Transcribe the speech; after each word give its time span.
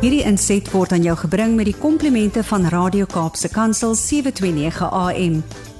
Hierdie 0.00 0.22
inset 0.24 0.64
word 0.72 0.94
aan 0.96 1.02
jou 1.04 1.12
gebring 1.12 1.58
met 1.58 1.66
die 1.68 1.76
komplimente 1.76 2.40
van 2.48 2.62
Radio 2.72 3.04
Kaapse 3.04 3.50
Kansel 3.52 3.92
729 3.92 4.86
AM. 4.96 5.34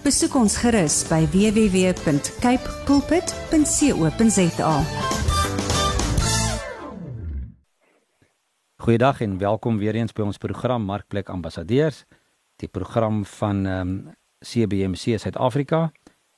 Besoek 0.05 0.35
ons 0.37 0.59
gerus 0.61 0.99
by 1.09 1.23
www.cape 1.33 2.75
pulpit.co.za. 2.85 4.75
Goeiedag 8.85 9.25
en 9.25 9.39
welkom 9.41 9.81
weer 9.81 9.97
eens 9.97 10.13
by 10.13 10.29
ons 10.29 10.37
program 10.37 10.85
Markplek 10.85 11.33
Ambassadeurs, 11.33 12.05
die 12.61 12.69
program 12.69 13.25
van 13.25 13.65
ehm 13.65 13.81
um, 13.89 14.15
CBC 14.45 15.17
Suid-Afrika 15.17 15.93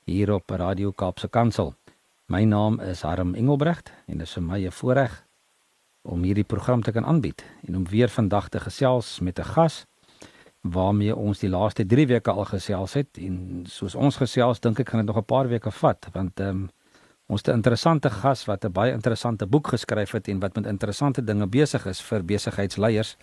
hier 0.07 0.31
op 0.31 0.49
Radio 0.49 0.91
Kaapse 0.91 1.27
Kansel. 1.27 1.75
My 2.31 2.43
naam 2.43 2.79
is 2.79 3.01
Harm 3.03 3.35
Engelbrecht 3.35 3.91
en 4.07 4.23
dit 4.23 4.27
is 4.27 4.33
vir 4.39 4.43
my 4.43 4.63
'n 4.67 4.71
voorreg 4.71 5.22
om 6.03 6.23
hierdie 6.23 6.43
program 6.43 6.81
te 6.83 6.91
kan 6.91 7.05
aanbied 7.05 7.43
en 7.67 7.75
om 7.75 7.87
weer 7.87 8.09
vandag 8.09 8.49
te 8.49 8.59
gesels 8.59 9.19
met 9.19 9.39
'n 9.39 9.51
gas 9.55 9.85
waarmee 10.61 11.15
ons 11.15 11.39
die 11.39 11.49
laaste 11.49 11.85
3 11.85 12.07
weke 12.07 12.31
al 12.31 12.45
gesels 12.45 12.93
het 12.93 13.17
en 13.17 13.63
soos 13.67 13.95
ons 13.95 14.15
gesels 14.15 14.59
dink 14.59 14.79
ek 14.79 14.89
gaan 14.89 15.05
dit 15.05 15.15
nog 15.15 15.23
'n 15.23 15.25
paar 15.25 15.47
weke 15.47 15.71
vat 15.71 16.07
want 16.13 16.39
ehm 16.39 16.49
um, 16.49 16.69
ons 17.27 17.41
het 17.41 17.47
'n 17.47 17.57
interessante 17.57 18.09
gas 18.09 18.45
wat 18.45 18.65
'n 18.65 18.71
baie 18.71 18.91
interessante 18.91 19.45
boek 19.45 19.67
geskryf 19.67 20.11
het 20.11 20.27
en 20.27 20.39
wat 20.39 20.55
met 20.55 20.65
interessante 20.65 21.23
dinge 21.23 21.47
besig 21.47 21.85
is 21.85 22.01
vir 22.01 22.23
besigheidsleiers. 22.23 23.17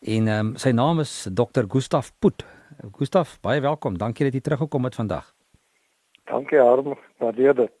En 0.00 0.28
ehm 0.28 0.46
um, 0.46 0.56
sy 0.56 0.70
naam 0.70 1.00
is 1.00 1.28
Dr. 1.32 1.64
Gustaf 1.68 2.12
Poot. 2.18 2.44
Gustaf, 2.92 3.40
baie 3.40 3.60
welkom. 3.60 3.98
Dankie 3.98 4.24
dat 4.24 4.34
jy 4.34 4.40
teruggekom 4.40 4.84
het 4.84 4.94
vandag. 4.94 5.34
Dankie 6.24 6.58
Harm, 6.58 6.98
waardeer 7.18 7.54
dit. 7.54 7.72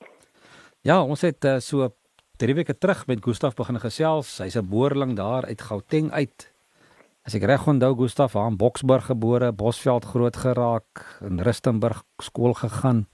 Ja, 0.80 1.02
ons 1.02 1.20
het 1.20 1.44
uh, 1.44 1.58
so 1.58 1.92
3 2.36 2.54
weke 2.54 2.78
terug 2.78 3.06
met 3.06 3.22
Gustaf 3.24 3.54
begin 3.56 3.78
gesels. 3.80 4.38
Hy's 4.38 4.56
'n 4.56 4.68
boerling 4.68 5.16
daar 5.16 5.44
uit 5.44 5.62
Gauteng 5.62 6.10
uit. 6.12 6.52
As 7.24 7.34
ek 7.34 7.42
reg 7.42 7.66
onthou, 7.66 7.96
Gustaf 7.96 8.32
was 8.32 8.50
in 8.50 8.56
Boksburg 8.56 9.06
gebore, 9.06 9.52
Bosveld 9.52 10.04
groot 10.04 10.36
geraak, 10.36 11.18
in 11.20 11.40
Rustenburg 11.40 12.04
skool 12.18 12.54
gegaan. 12.54 13.06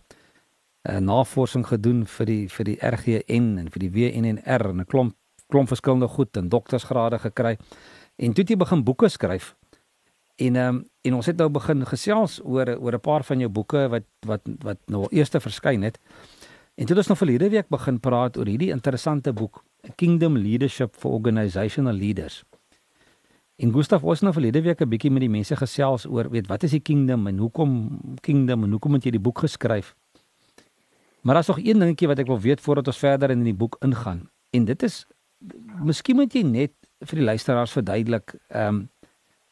'n 0.83 0.91
uh, 0.91 0.99
Navorsing 0.99 1.67
gedoen 1.67 2.07
vir 2.07 2.27
die 2.27 2.49
vir 2.49 2.65
die 2.65 2.79
RGN 2.81 3.59
en 3.59 3.71
vir 3.71 3.79
die 3.79 3.91
WNNR 3.91 4.69
en 4.69 4.81
'n 4.81 4.87
klomp 4.87 5.15
klomp 5.49 5.69
verskillende 5.69 6.09
goed 6.09 6.37
en 6.37 6.49
doktorsgrade 6.49 7.19
gekry. 7.19 7.59
En 8.17 8.33
toe 8.33 8.43
het 8.43 8.49
jy 8.49 8.57
begin 8.57 8.85
boeke 8.85 9.09
skryf. 9.09 9.55
En 10.37 10.57
ehm 10.57 10.69
um, 10.69 10.85
en 11.03 11.15
ons 11.15 11.27
het 11.27 11.37
nou 11.37 11.49
begin 11.49 11.87
gesels 11.87 12.41
oor 12.45 12.77
oor 12.79 12.95
'n 12.95 13.01
paar 13.01 13.25
van 13.25 13.39
jou 13.39 13.49
boeke 13.49 13.89
wat 13.89 14.05
wat 14.27 14.43
wat 14.63 14.79
nou 14.87 15.07
eers 15.11 15.31
verskyn 15.31 15.83
het. 15.83 15.99
En 16.75 16.87
toe 16.87 16.97
het 16.97 17.03
ons 17.05 17.13
nou 17.13 17.19
verlede 17.19 17.51
week 17.53 17.69
begin 17.69 17.99
praat 18.01 18.39
oor 18.41 18.49
hierdie 18.49 18.71
interessante 18.73 19.33
boek 19.37 19.61
Kingdom 20.01 20.39
Leadership 20.39 20.95
for 20.97 21.13
Organizational 21.13 21.93
Leaders. 21.93 22.43
En 23.61 23.73
Gustav 23.75 24.05
ons 24.09 24.23
nou 24.25 24.33
verlede 24.33 24.63
week 24.63 24.81
'n 24.81 24.89
bietjie 24.89 25.11
met 25.11 25.21
die 25.21 25.31
mense 25.31 25.57
gesels 25.57 26.07
oor 26.07 26.31
weet 26.31 26.49
wat 26.49 26.63
is 26.63 26.71
die 26.71 26.81
kingdom 26.81 27.27
en 27.27 27.39
hoekom 27.39 28.01
kingdom 28.21 28.65
en 28.65 28.71
hoekom 28.71 28.93
het 28.93 29.05
jy 29.05 29.11
die 29.11 29.21
boek 29.21 29.39
geskryf? 29.39 29.95
Maar 31.23 31.35
daar's 31.35 31.49
nog 31.49 31.59
een 31.59 31.79
dingetjie 31.79 32.09
wat 32.09 32.19
ek 32.19 32.27
wil 32.27 32.41
weet 32.41 32.61
voordat 32.61 32.87
ons 32.87 32.99
verder 32.99 33.31
in 33.31 33.45
die 33.45 33.55
boek 33.55 33.77
ingaan. 33.81 34.31
En 34.51 34.65
dit 34.65 34.83
is 34.83 35.07
miskien 35.85 36.17
moet 36.17 36.35
jy 36.35 36.43
net 36.43 36.73
vir 37.01 37.19
die 37.19 37.25
luisteraars 37.25 37.73
verduidelik 37.73 38.35
ehm 38.49 38.69
um, 38.69 38.89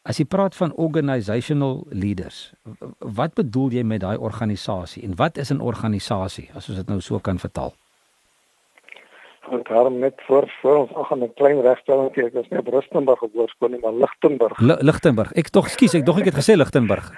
As 0.08 0.16
jy 0.16 0.24
praat 0.24 0.54
van 0.56 0.70
organizational 0.80 1.82
leaders, 1.92 2.54
wat 2.98 3.34
bedoel 3.36 3.74
jy 3.76 3.82
met 3.84 4.00
daai 4.00 4.16
organisasie 4.16 5.02
en 5.04 5.12
wat 5.20 5.36
is 5.36 5.52
'n 5.52 5.60
organisasie 5.60 6.48
as 6.56 6.68
ons 6.68 6.78
dit 6.78 6.88
nou 6.88 7.00
so 7.00 7.18
kan 7.18 7.38
vertaal? 7.38 7.74
Goed, 9.40 9.66
daarom 9.68 9.98
net 9.98 10.14
voor 10.26 10.48
voor 10.62 10.76
ons 10.76 10.92
ag 10.94 11.10
'n 11.10 11.34
klein 11.34 11.60
regstelling 11.60 12.14
gee, 12.14 12.24
ek 12.24 12.34
is 12.34 12.48
nie 12.48 12.58
op 12.58 12.68
Rustenburg 12.68 13.18
gebore 13.18 13.48
skoon 13.48 13.70
nie, 13.70 13.80
maar 13.80 13.92
Lichtenburg. 13.92 14.60
L 14.60 14.76
Lichtenburg. 14.80 15.32
Ek 15.32 15.48
tog 15.48 15.68
skus, 15.68 15.94
ek 15.94 16.06
dog 16.06 16.18
ek 16.18 16.24
het 16.24 16.34
gesê 16.34 16.56
Lichtenburg. 16.56 17.12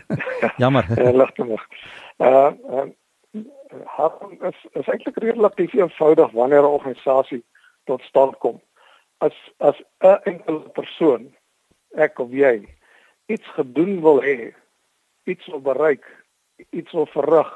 Jammer. 0.62 0.84
Ja, 0.96 1.10
Lichtenburg. 1.10 1.66
Uh, 2.18 2.50
uh 2.70 2.86
Harm 3.84 4.32
is 4.40 4.66
is 4.72 4.86
eintlik 4.86 5.16
relatief 5.16 5.72
eenvoudig 5.74 6.30
wanneer 6.30 6.62
'n 6.62 6.74
organisasie 6.78 7.44
tot 7.84 8.02
stand 8.02 8.38
kom. 8.38 8.60
As 9.18 9.34
as 9.58 9.82
'n 10.00 10.18
enkele 10.24 10.58
persoon 10.72 11.34
ek 11.96 12.20
of 12.22 12.30
jy 12.30 12.68
iets 13.26 13.46
gedoen 13.56 14.00
wil 14.04 14.20
hê, 14.22 14.52
iets 15.24 15.46
wil 15.50 15.60
bereik, 15.60 16.04
iets 16.70 16.92
wil 16.92 17.08
verrig 17.10 17.52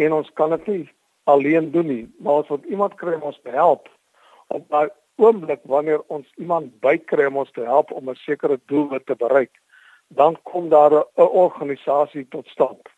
en 0.00 0.12
ons 0.12 0.30
kan 0.38 0.54
dit 0.56 0.66
nie 0.66 0.84
alleen 1.30 1.70
doen 1.70 1.86
nie, 1.86 2.04
maar 2.18 2.42
ons 2.42 2.48
moet 2.48 2.64
iemand 2.64 2.94
kry 3.00 3.14
om 3.16 3.28
ons 3.30 3.40
te 3.42 3.52
help. 3.54 3.88
Op 4.52 4.64
daai 4.72 4.88
oomblik 5.16 5.60
wanneer 5.70 6.02
ons 6.12 6.26
iemand 6.40 6.72
bykry 6.84 7.28
om 7.30 7.42
ons 7.44 7.52
te 7.54 7.64
help 7.64 7.92
om 7.92 8.10
'n 8.10 8.14
sekere 8.26 8.60
doel 8.66 8.98
te 9.04 9.14
bereik, 9.14 9.52
dan 10.08 10.36
kom 10.42 10.68
daar 10.68 10.92
'n 10.92 11.06
organisasie 11.16 12.26
tot 12.28 12.46
stand. 12.46 12.88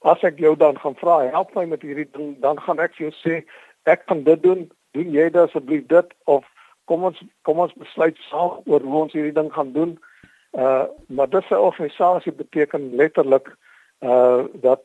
As 0.00 0.22
ek 0.22 0.38
jou 0.38 0.56
dan 0.56 0.78
gaan 0.78 0.96
vra, 0.96 1.30
help 1.30 1.54
my 1.54 1.64
met 1.64 1.82
hierdie 1.82 2.10
ding, 2.10 2.40
dan 2.40 2.60
gaan 2.60 2.78
ek 2.78 2.94
vir 2.94 3.10
jou 3.10 3.14
sê, 3.22 3.44
ek 3.82 4.06
kan 4.06 4.22
dit 4.22 4.42
doen, 4.42 4.70
doen 4.90 5.12
jy 5.12 5.30
dit 5.30 5.36
asseblief 5.36 5.86
dit 5.86 6.14
of 6.24 6.44
kom 6.92 7.08
ons 7.08 7.20
kom 7.48 7.60
ons 7.64 7.76
besluit 7.80 8.18
saam 8.28 8.58
oor 8.68 8.84
hoe 8.84 9.02
ons 9.04 9.14
hierdie 9.16 9.36
ding 9.36 9.50
gaan 9.56 9.72
doen. 9.76 9.92
Uh 10.52 10.84
maar 11.08 11.30
dis 11.32 11.50
'n 11.50 11.66
organisasie 11.68 12.32
beteken 12.32 12.94
letterlik 13.00 13.48
uh 14.00 14.44
dat 14.66 14.82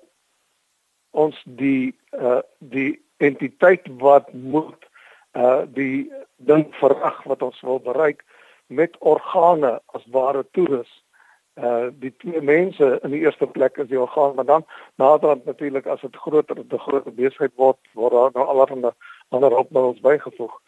ons 1.11 1.41
die 1.45 1.95
uh 2.27 2.41
die 2.59 3.01
entiteit 3.17 3.83
wat 4.05 4.31
moet 4.33 4.87
uh 5.33 5.61
die 5.79 6.11
ding 6.37 6.65
verrig 6.79 7.23
wat 7.23 7.41
ons 7.41 7.59
wil 7.61 7.79
bereik 7.79 8.23
met 8.67 8.97
organe 8.99 9.73
as 9.95 10.05
ware 10.11 10.45
toerus 10.51 10.91
uh 11.55 11.87
die 11.99 12.13
twee 12.23 12.41
mense 12.41 12.99
in 13.03 13.11
die 13.11 13.23
eerste 13.25 13.47
plek 13.47 13.77
is 13.77 13.89
die 13.91 13.99
orgaan 13.99 14.35
maar 14.35 14.45
dan 14.45 14.65
naderhand 14.95 15.45
natuurlik 15.45 15.87
as 15.87 16.01
dit 16.01 16.15
groter 16.15 16.67
te 16.67 16.77
groter 16.77 17.13
besigheid 17.13 17.55
word 17.55 17.79
word 17.93 18.13
daar 18.13 18.31
nou 18.33 18.45
allerlei 18.45 18.93
ander 19.29 19.57
opbouings 19.57 19.99
bygevoeg. 19.99 20.61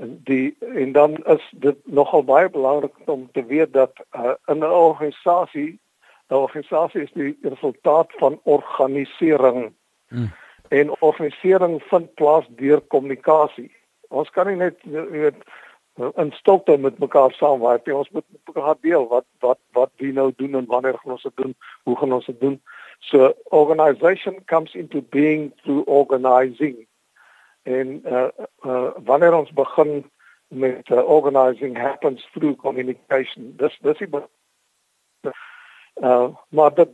Die 0.00 0.56
en 0.60 0.92
dan 0.92 1.16
is 1.16 1.52
dit 1.56 1.76
nogal 1.84 2.24
baie 2.24 2.50
belangrik 2.50 2.94
om 3.04 3.28
te 3.32 3.44
weet 3.44 3.72
dat 3.72 3.92
uh, 4.16 4.32
in 4.46 4.58
'n 4.58 4.64
organisasie 4.64 5.80
'n 6.32 6.34
organisasie 6.34 7.02
is 7.02 7.12
die 7.12 7.38
resultaat 7.42 8.12
van 8.16 8.40
organisering. 8.42 9.72
Hmm. 10.08 10.32
En 10.68 11.00
organisering 11.00 11.82
vind 11.82 12.14
plaas 12.14 12.46
deur 12.48 12.80
kommunikasie. 12.80 13.70
Ons 14.08 14.30
kan 14.30 14.46
nie 14.46 14.56
net 14.56 14.76
weet 14.84 15.34
in 16.16 16.32
stilte 16.32 16.78
met 16.78 16.98
mekaar 16.98 17.32
saamwerk 17.32 17.86
nie. 17.86 17.96
Ons 17.96 18.10
moet 18.10 18.24
mekaar 18.44 18.76
deel 18.80 19.08
wat 19.08 19.26
wat 19.40 19.58
wat 19.72 19.90
wie 19.96 20.12
nou 20.12 20.32
doen 20.36 20.54
en 20.54 20.66
wanneer 20.66 20.98
gaan 20.98 21.12
ons 21.12 21.22
dit 21.22 21.36
doen? 21.36 21.54
Hoe 21.82 21.96
gaan 21.96 22.12
ons 22.12 22.26
dit 22.26 22.40
doen? 22.40 22.60
So 22.98 23.32
organization 23.44 24.44
comes 24.44 24.74
into 24.74 25.02
being 25.02 25.52
through 25.62 25.84
organizing 25.86 26.86
en 27.62 28.02
uh, 28.04 28.28
uh 28.66 28.90
wanneer 29.04 29.34
ons 29.34 29.52
begin 29.52 30.10
met 30.48 30.88
uh, 30.88 31.04
organizing 31.04 31.78
happens 31.78 32.28
through 32.32 32.56
communication 32.56 33.54
dis 33.56 33.78
dis 33.80 33.98
die 33.98 34.08
uh 36.02 36.28
maar 36.48 36.74
dit 36.74 36.90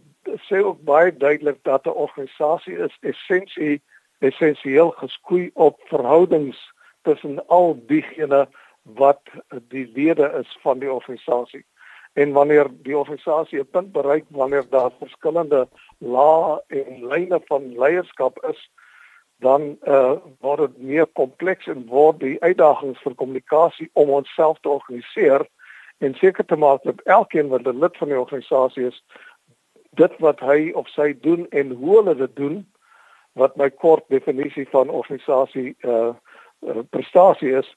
sê 0.49 0.61
ook 0.65 0.83
baie 0.83 1.17
duidelik 1.17 1.63
dat 1.63 1.85
'n 1.87 2.01
organisasie 2.07 2.77
is 2.77 2.99
essensie 3.01 3.83
essensieel 4.19 4.91
geskoei 4.91 5.51
op 5.55 5.81
verhoudings 5.85 6.73
tussen 7.03 7.47
al 7.47 7.79
diegene 7.87 8.49
wat 8.83 9.23
die 9.69 9.91
lede 9.95 10.33
is 10.41 10.59
van 10.61 10.79
die 10.79 10.93
organisasie 10.93 11.65
en 12.13 12.33
wanneer 12.33 12.67
die 12.83 12.97
organisasie 12.97 13.61
'n 13.61 13.71
punt 13.71 13.93
bereik 13.93 14.25
wanneer 14.29 14.67
daar 14.69 14.91
verskillende 14.99 15.69
lae 15.99 16.63
en 16.67 17.07
lyne 17.07 17.41
van 17.45 17.79
leierskap 17.79 18.45
is 18.45 18.71
dan 19.39 19.79
uh, 19.87 20.13
word 20.41 20.59
dit 20.59 20.79
meer 20.79 21.07
kompleks 21.07 21.67
en 21.67 21.87
word 21.87 22.19
die 22.21 22.37
uitdagings 22.43 22.99
vir 23.05 23.15
kommunikasie 23.15 23.91
om 23.93 24.11
onsself 24.11 24.59
te 24.63 24.73
organiseer 24.73 25.47
en 26.03 26.15
seker 26.19 26.47
te 26.47 26.59
maak 26.59 26.83
dat 26.83 27.03
elkeen 27.07 27.49
wat 27.49 27.67
'n 27.67 27.79
lid 27.79 27.97
van 27.97 28.09
die 28.09 28.19
organisasie 28.19 28.87
is 28.87 29.03
dit 29.91 30.19
wat 30.19 30.41
hy 30.41 30.71
of 30.75 30.89
sy 30.89 31.15
doen 31.21 31.47
en 31.51 31.71
hoe 31.71 31.97
hulle 31.97 32.15
dit 32.15 32.37
doen 32.37 32.67
wat 33.33 33.57
my 33.57 33.71
kort 33.71 34.05
definisie 34.09 34.67
van 34.71 34.89
organisasie 34.89 35.77
uh, 35.83 36.15
uh 36.67 36.83
prestasie 36.91 37.55
is 37.55 37.77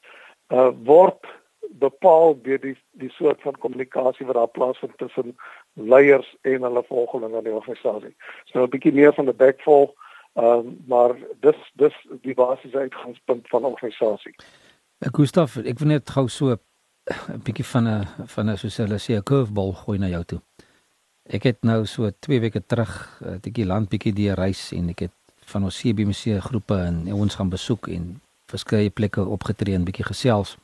uh 0.50 0.72
word 0.84 1.22
bepaal 1.70 2.42
deur 2.42 2.60
die 2.60 2.78
die 2.92 3.10
soort 3.10 3.42
van 3.42 3.58
kommunikasie 3.58 4.26
wat 4.26 4.36
daar 4.36 4.56
plaasvind 4.58 4.98
tussen 4.98 5.38
leiers 5.74 6.36
en 6.42 6.62
hulle 6.62 6.84
volgelinge 6.84 7.38
in 7.38 7.44
die 7.44 7.54
organisasie. 7.54 8.16
So 8.46 8.64
'n 8.64 8.70
bietjie 8.70 8.94
meer 8.94 9.14
van 9.14 9.26
die 9.26 9.38
backfall 9.38 9.94
uh 9.94 10.10
Ehm 10.34 10.46
um, 10.46 10.78
maar 10.88 11.16
dis 11.40 11.72
dis 11.76 11.96
die 12.22 12.34
basiese 12.34 12.78
uitgangspunt 12.78 13.48
van 13.48 13.64
organisasie. 13.64 14.36
Ek 15.00 15.16
Gustaf, 15.16 15.58
ek 15.58 15.80
wil 15.80 15.88
net 15.88 16.10
gou 16.10 16.28
so 16.30 16.56
'n 16.56 17.42
bietjie 17.44 17.66
van 17.66 17.88
'n 17.88 18.28
van 18.28 18.50
'n 18.50 18.58
soos 18.58 18.78
hulle 18.78 19.00
sê 19.00 19.18
'n 19.18 19.24
curveball 19.24 19.74
gooi 19.74 19.98
na 20.00 20.08
jou 20.08 20.24
toe. 20.24 20.42
Ek 21.26 21.44
het 21.44 21.64
nou 21.64 21.86
so 21.86 22.10
2 22.20 22.40
weke 22.40 22.62
terug 22.66 23.22
'n 23.22 23.40
bietjie 23.40 23.66
land 23.66 23.90
bietjie 23.90 24.14
deur 24.14 24.36
reis 24.36 24.72
en 24.72 24.90
ek 24.90 25.00
het 25.00 25.12
van 25.46 25.64
ons 25.64 25.80
CBC 25.80 26.40
groepe 26.40 26.76
en 26.76 27.14
ons 27.14 27.36
gaan 27.36 27.50
besoek 27.50 27.88
en 27.88 28.22
verskeie 28.48 28.90
plekke 28.90 29.26
opgetree 29.26 29.76
en 29.76 29.84
bietjie 29.84 30.06
gesels. 30.06 30.58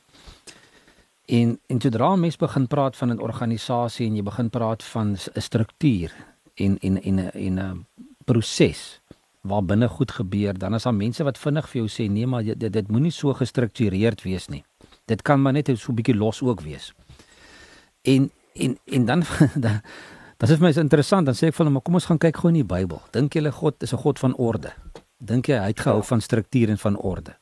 En 1.26 1.60
en 1.66 1.80
sodra 1.80 2.16
mens 2.16 2.36
begin 2.36 2.66
praat 2.66 2.96
van 2.96 3.10
'n 3.10 3.20
organisasie 3.20 4.06
en 4.06 4.16
jy 4.16 4.22
begin 4.22 4.50
praat 4.50 4.82
van 4.82 5.12
'n 5.12 5.40
struktuur 5.40 6.12
en 6.54 6.78
en 6.78 7.02
en 7.02 7.18
'n 7.18 7.58
'n 7.58 7.86
proses 8.24 9.00
waar 9.40 9.64
binne 9.64 9.88
goed 9.88 10.10
gebeur, 10.10 10.58
dan 10.58 10.74
is 10.74 10.82
daar 10.82 10.94
mense 10.94 11.24
wat 11.24 11.38
vinnig 11.38 11.68
vir 11.68 11.80
jou 11.80 11.88
sê 11.88 12.08
nee, 12.10 12.26
maar 12.26 12.44
dit 12.44 12.72
dit 12.72 12.88
moenie 12.88 13.12
so 13.14 13.34
gestruktureerd 13.34 14.22
wees 14.22 14.48
nie. 14.48 14.64
Dit 15.06 15.22
kan 15.22 15.42
maar 15.42 15.52
net 15.52 15.70
so 15.74 15.92
'n 15.92 15.94
bietjie 15.94 16.16
los 16.16 16.42
ook 16.42 16.60
wees. 16.60 16.92
En 18.02 18.30
en 18.54 18.78
en 18.84 19.04
dan 19.04 19.22
dan 19.64 19.80
dit 20.36 20.50
is 20.50 20.58
my 20.58 20.68
is 20.68 20.76
interessant, 20.76 21.26
dan 21.26 21.34
sê 21.34 21.48
ek 21.48 21.54
vir 21.54 21.64
hulle, 21.64 21.72
maar 21.72 21.82
kom 21.82 21.94
ons 21.94 22.06
gaan 22.06 22.18
kyk 22.18 22.36
gou 22.36 22.48
in 22.48 22.54
die 22.54 22.64
Bybel. 22.64 23.00
Dink 23.10 23.34
julle 23.34 23.52
God 23.52 23.82
is 23.82 23.92
'n 23.92 23.96
God 23.96 24.18
van 24.18 24.34
orde? 24.34 24.72
Dink 25.18 25.46
jy 25.46 25.58
hy 25.58 25.66
het 25.66 25.80
gehou 25.80 26.02
van 26.02 26.20
struktuur 26.20 26.70
en 26.70 26.78
van 26.78 26.96
orde? 26.96 27.36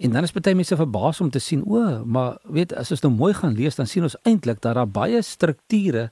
En 0.00 0.10
dan 0.10 0.22
is 0.22 0.32
baie 0.32 0.54
mense 0.54 0.76
verbaas 0.76 1.20
om 1.20 1.30
te 1.30 1.38
sien, 1.38 1.62
o, 1.66 2.04
maar 2.04 2.38
weet 2.48 2.72
as 2.72 2.90
ons 2.90 3.02
nou 3.04 3.12
mooi 3.12 3.34
gaan 3.34 3.52
lees, 3.52 3.76
dan 3.76 3.86
sien 3.86 4.02
ons 4.02 4.16
eintlik 4.22 4.62
dat 4.64 4.74
daar 4.74 4.88
baie 4.88 5.20
strukture 5.22 6.10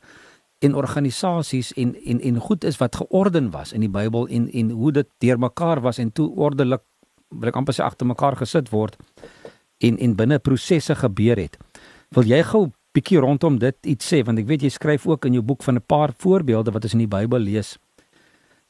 en 0.59 0.75
organisasies 0.75 1.73
en 1.73 1.95
en 2.05 2.21
en 2.21 2.39
goed 2.39 2.65
is 2.65 2.77
wat 2.77 2.97
georden 2.97 3.51
was 3.51 3.73
in 3.73 3.81
die 3.81 3.91
Bybel 3.91 4.27
en 4.29 4.51
en 4.51 4.71
hoe 4.71 4.93
dit 4.93 5.09
deurmekaar 5.19 5.81
was 5.81 5.99
en 5.99 6.13
toe 6.13 6.31
ordelik 6.37 6.83
wil 7.29 7.49
ek 7.49 7.57
amper 7.57 7.77
sê 7.77 7.85
agter 7.85 8.07
mekaar 8.07 8.37
gesit 8.37 8.71
word 8.73 8.97
en 9.79 9.99
en 9.99 10.17
binne 10.17 10.39
prosesse 10.39 10.95
gebeur 10.95 11.39
het. 11.39 11.59
Wil 12.17 12.27
jy 12.27 12.43
gou 12.43 12.69
bietjie 12.97 13.21
rondom 13.23 13.59
dit 13.59 13.77
iets 13.95 14.09
sê 14.13 14.23
want 14.27 14.41
ek 14.41 14.49
weet 14.49 14.65
jy 14.67 14.73
skryf 14.75 15.07
ook 15.07 15.29
in 15.29 15.39
jou 15.39 15.45
boek 15.45 15.63
van 15.63 15.77
'n 15.77 15.87
paar 15.87 16.13
voorbeelde 16.17 16.73
wat 16.73 16.85
ons 16.85 16.97
in 16.97 17.05
die 17.07 17.15
Bybel 17.17 17.39
lees. 17.39 17.79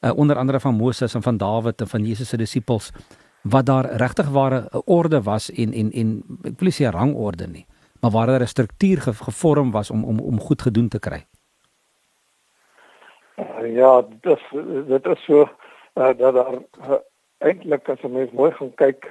Uh, 0.01 0.11
onder 0.15 0.37
andere 0.37 0.59
van 0.59 0.75
Moses 0.75 1.15
en 1.15 1.21
van 1.21 1.37
Dawid 1.37 1.81
en 1.81 1.87
van 1.87 2.05
Jesus 2.05 2.29
se 2.29 2.37
disippels 2.37 2.91
wat 3.43 3.65
daar 3.65 3.95
regtig 3.95 4.29
ware 4.29 4.69
'n 4.71 4.81
orde 4.85 5.21
was 5.21 5.51
en 5.51 5.73
en 5.73 5.91
en 5.91 6.23
ek 6.43 6.59
wil 6.59 6.71
sê 6.71 6.91
rangorde 6.91 7.47
nie, 7.47 7.65
maar 8.01 8.11
waar 8.11 8.27
daar 8.27 8.41
'n 8.41 8.47
struktuur 8.47 9.01
gevorm 9.01 9.71
was 9.71 9.89
om 9.89 10.03
om 10.03 10.19
om 10.19 10.39
goed 10.39 10.61
gedoen 10.61 10.87
te 10.87 10.99
kry. 10.99 11.25
Uh, 13.69 13.75
ja, 13.75 14.01
dis 14.21 14.43
dit 14.87 15.05
is 15.05 15.23
so 15.23 15.41
uh, 15.93 16.17
dat 16.17 16.33
daar 16.33 16.53
uh, 16.53 16.99
eintlik 17.37 17.89
as 17.89 18.01
jy 18.01 18.09
mens 18.09 18.31
mooi 18.31 18.51
gaan 18.51 18.73
kyk 18.75 19.07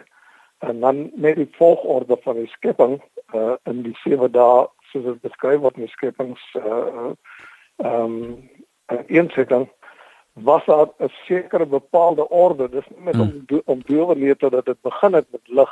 en 0.59 0.81
dan 0.81 1.11
net 1.15 1.37
die 1.37 1.49
volgorde 1.57 2.19
van 2.23 2.41
die 2.41 2.51
skepping 2.51 2.99
uh, 3.35 3.55
in 3.71 3.83
die 3.83 3.97
sewe 4.03 4.31
dae 4.31 4.67
soos 4.91 5.05
dit 5.05 5.21
beskryf 5.23 5.61
word 5.63 5.77
in 5.79 5.87
die 5.87 5.95
skepings 5.97 6.43
uh 6.59 7.13
ehm 7.79 8.15
um, 8.15 8.49
eensetting 9.07 9.69
was 10.33 10.65
daar 10.67 10.89
'n 10.99 11.11
sekere 11.27 11.67
bepaalde 11.67 12.29
orde 12.29 12.69
dis 12.69 12.89
nie 12.89 13.01
met 13.01 13.15
hmm. 13.15 13.45
om 13.49 13.63
om 13.65 13.83
doelwete 13.87 14.51
dat 14.51 14.65
dit 14.65 14.81
begin 14.81 15.13
het 15.13 15.27
met 15.31 15.49
lig 15.49 15.71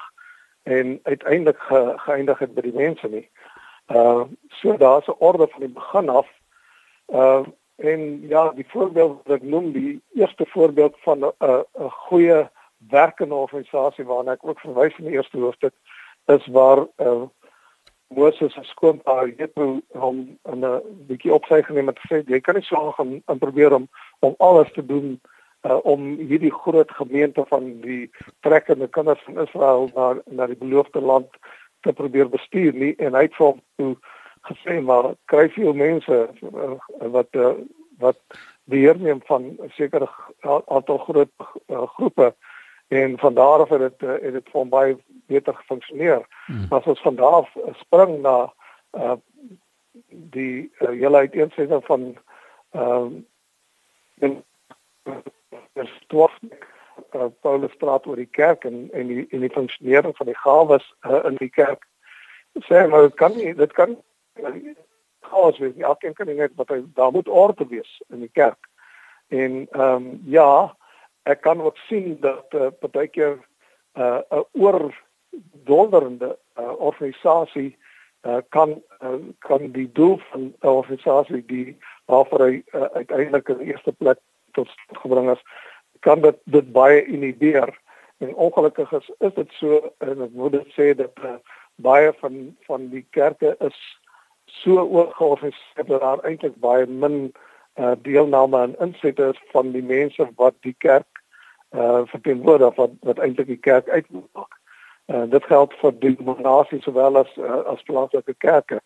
en 0.62 1.00
uiteindelik 1.02 1.58
ge, 1.58 1.92
geëindig 1.96 2.38
het 2.38 2.54
by 2.54 2.60
die 2.60 2.74
mense 2.74 3.08
nie. 3.08 3.30
Uh 3.86 4.22
so 4.48 4.76
daar's 4.76 5.06
'n 5.06 5.18
orde 5.18 5.48
van 5.48 5.60
die 5.60 5.74
begin 5.74 6.08
af. 6.08 6.28
Uh 7.06 7.42
En 7.76 8.28
ja, 8.28 8.50
die 8.56 8.67
voorbeeld 8.69 9.20
wat 9.25 9.37
ek 9.37 9.43
noem, 9.43 9.73
die 9.73 10.00
eerste 10.14 10.46
voorbeeld 10.49 10.96
van 11.05 11.25
'n 11.25 11.32
'n 11.44 11.90
goeie 12.08 12.49
werkende 12.90 13.34
organisasie 13.34 14.05
waarna 14.05 14.32
ek 14.32 14.46
ook 14.46 14.61
verwys 14.61 14.99
in 14.99 15.05
die 15.05 15.17
eerste 15.17 15.38
hoofstuk 15.38 15.75
is 16.26 16.46
waar 16.46 16.87
uh, 16.96 17.23
Moses 18.08 18.52
se 18.52 18.62
skoonpa 18.62 19.26
Jethro 19.26 19.81
hom 19.93 20.38
'n 20.44 20.81
bietjie 21.06 21.32
op 21.32 21.44
sy 21.44 21.62
geneem 21.62 21.87
het 21.87 21.99
gesê 21.99 22.23
jy 22.26 22.40
kan 22.40 22.55
nie 22.55 22.64
so 22.64 22.93
gaan 22.93 23.23
en 23.26 23.38
probeer 23.38 23.75
om 23.75 23.88
om 24.20 24.34
alles 24.38 24.72
te 24.72 24.87
doen 24.87 25.20
uh, 25.62 25.79
om 25.82 26.17
hierdie 26.17 26.52
groot 26.52 26.90
gemeente 26.90 27.44
van 27.49 27.81
die 27.81 28.11
trekkende 28.40 28.88
kinders 28.88 29.22
van 29.22 29.40
Israel 29.46 29.90
na 29.94 30.14
na 30.25 30.46
die 30.46 30.56
beloofde 30.56 31.00
land 31.00 31.29
te 31.81 31.93
probeer 31.93 32.29
bestuur 32.29 32.72
nie. 32.75 32.94
En 32.96 33.14
hy 33.14 33.26
het 33.26 33.34
vir 33.34 33.46
hom 33.46 33.61
toe 33.76 33.96
gesê 34.48 34.81
maar 34.81 35.14
kry 35.25 35.48
veel 35.54 35.72
mense 35.72 36.28
uh, 36.43 36.76
wat 36.98 37.28
uh, 37.32 37.54
wat 37.98 38.19
beheer 38.64 38.98
neem 38.98 39.20
van 39.25 39.43
'n 39.43 39.70
sekere 39.78 40.08
aantal 40.66 40.98
groot 40.98 41.31
uh, 41.66 41.87
groepe 41.96 42.34
en 42.88 43.19
van 43.19 43.34
daar 43.34 43.60
af 43.60 43.69
het 43.69 43.81
dit 43.81 44.00
het 44.22 44.32
dit 44.32 44.48
van 44.50 44.69
baie 44.69 44.96
beter 45.26 45.54
gefunksioneer. 45.54 46.26
Hmm. 46.46 46.66
As 46.69 46.84
ons 46.84 47.00
van 47.00 47.14
daar 47.14 47.34
af 47.43 47.56
spring 47.72 48.20
na 48.20 48.52
uh, 48.93 49.16
die 50.08 50.70
uh, 50.78 50.88
hele 50.88 51.16
uiteensetting 51.16 51.84
van 51.84 52.16
ehm 52.70 53.12
uh, 54.19 55.16
die 55.72 55.88
stof 56.00 56.38
uh, 57.14 57.26
Paulus 57.40 57.75
praat 57.76 58.06
oor 58.06 58.16
die 58.16 58.31
kerk 58.31 58.64
en 58.64 58.88
en 58.93 59.06
die 59.06 59.26
en 59.31 59.40
die 59.40 59.52
funksionering 59.52 60.16
van 60.16 60.26
die 60.26 60.38
gawes 60.38 60.94
uh, 61.06 61.25
in 61.25 61.37
die 61.40 61.50
kerk 61.50 61.87
sê 62.69 62.87
maar 62.88 63.08
dit 63.08 63.14
kan 63.14 63.37
nie 63.37 63.54
dit 63.54 63.72
kan 63.72 63.96
chaos 65.26 65.58
wees. 65.58 65.76
Elkeen 65.78 66.14
kan 66.14 66.30
net 66.36 66.54
wat 66.56 66.68
hy 66.68 66.82
daar 66.94 67.12
moet 67.12 67.28
orde 67.28 67.66
wees 67.68 68.02
in 68.08 68.20
die 68.24 68.32
kerk. 68.32 68.68
En 69.28 69.66
ehm 69.70 70.06
um, 70.06 70.22
ja, 70.24 70.76
ek 71.22 71.40
kan 71.42 71.60
ook 71.62 71.76
sien 71.88 72.16
dat 72.20 72.54
uh, 72.54 72.68
partykeer 72.80 73.38
uh, 73.94 74.20
'n 74.30 74.36
uh, 74.36 74.44
oordolderende 74.52 76.38
uh, 76.58 76.72
organisasie 76.78 77.76
uh, 78.22 78.38
kan 78.48 78.82
uh, 79.02 79.18
kan 79.38 79.70
die 79.72 79.92
doel 79.92 80.18
van 80.30 80.54
'n 80.60 80.66
organisasie 80.66 81.44
die 81.46 81.76
waarvoor 82.04 82.40
hy 82.40 82.62
uh, 82.72 82.82
uiteindelik 82.82 83.48
in 83.48 83.58
die 83.58 83.66
eerste 83.66 83.92
plek 83.92 84.18
tot 84.52 84.68
gebring 85.02 85.30
is, 85.30 85.42
kan 86.00 86.20
dit 86.20 86.36
dit 86.44 86.72
baie 86.72 87.04
inhibeer. 87.04 87.78
En 88.18 88.34
ongelukkig 88.34 88.92
is, 88.92 89.10
is 89.18 89.34
dit 89.34 89.52
so 89.52 89.92
en 89.98 90.22
ek 90.22 90.30
moet 90.30 90.52
dit 90.52 90.68
sê 90.78 90.94
dat 90.94 91.12
uh, 91.24 91.36
baie 91.74 92.12
van 92.22 92.56
van 92.66 92.88
die 92.88 93.06
kerke 93.10 93.56
is 93.58 93.98
so 94.62 94.81
oorgeorganiseer 94.81 95.87
dat 95.87 96.00
daar 96.00 96.25
eintlik 96.25 96.56
baie 96.62 96.87
min 96.87 97.32
uh, 97.76 97.93
deelname 98.03 98.62
en 98.62 98.79
insette 98.79 99.29
is 99.32 99.41
van 99.53 99.73
die 99.73 99.82
mense 99.82 100.29
wat 100.37 100.55
die 100.61 100.75
kerk 100.79 101.23
uh 101.75 102.00
verteenwoordig 102.06 102.75
wat 102.75 102.91
wat 103.00 103.19
eintlik 103.19 103.47
die 103.47 103.61
kerk 103.69 103.88
uitmaak. 103.88 104.53
Uh 105.06 105.25
dit 105.31 105.44
geld 105.44 105.75
vir 105.81 105.93
die 105.99 106.14
denominasie 106.17 106.81
sowel 106.82 107.19
as 107.20 107.32
uh, 107.37 107.62
as 107.73 107.82
plaaslike 107.82 108.35
kerke. 108.38 108.81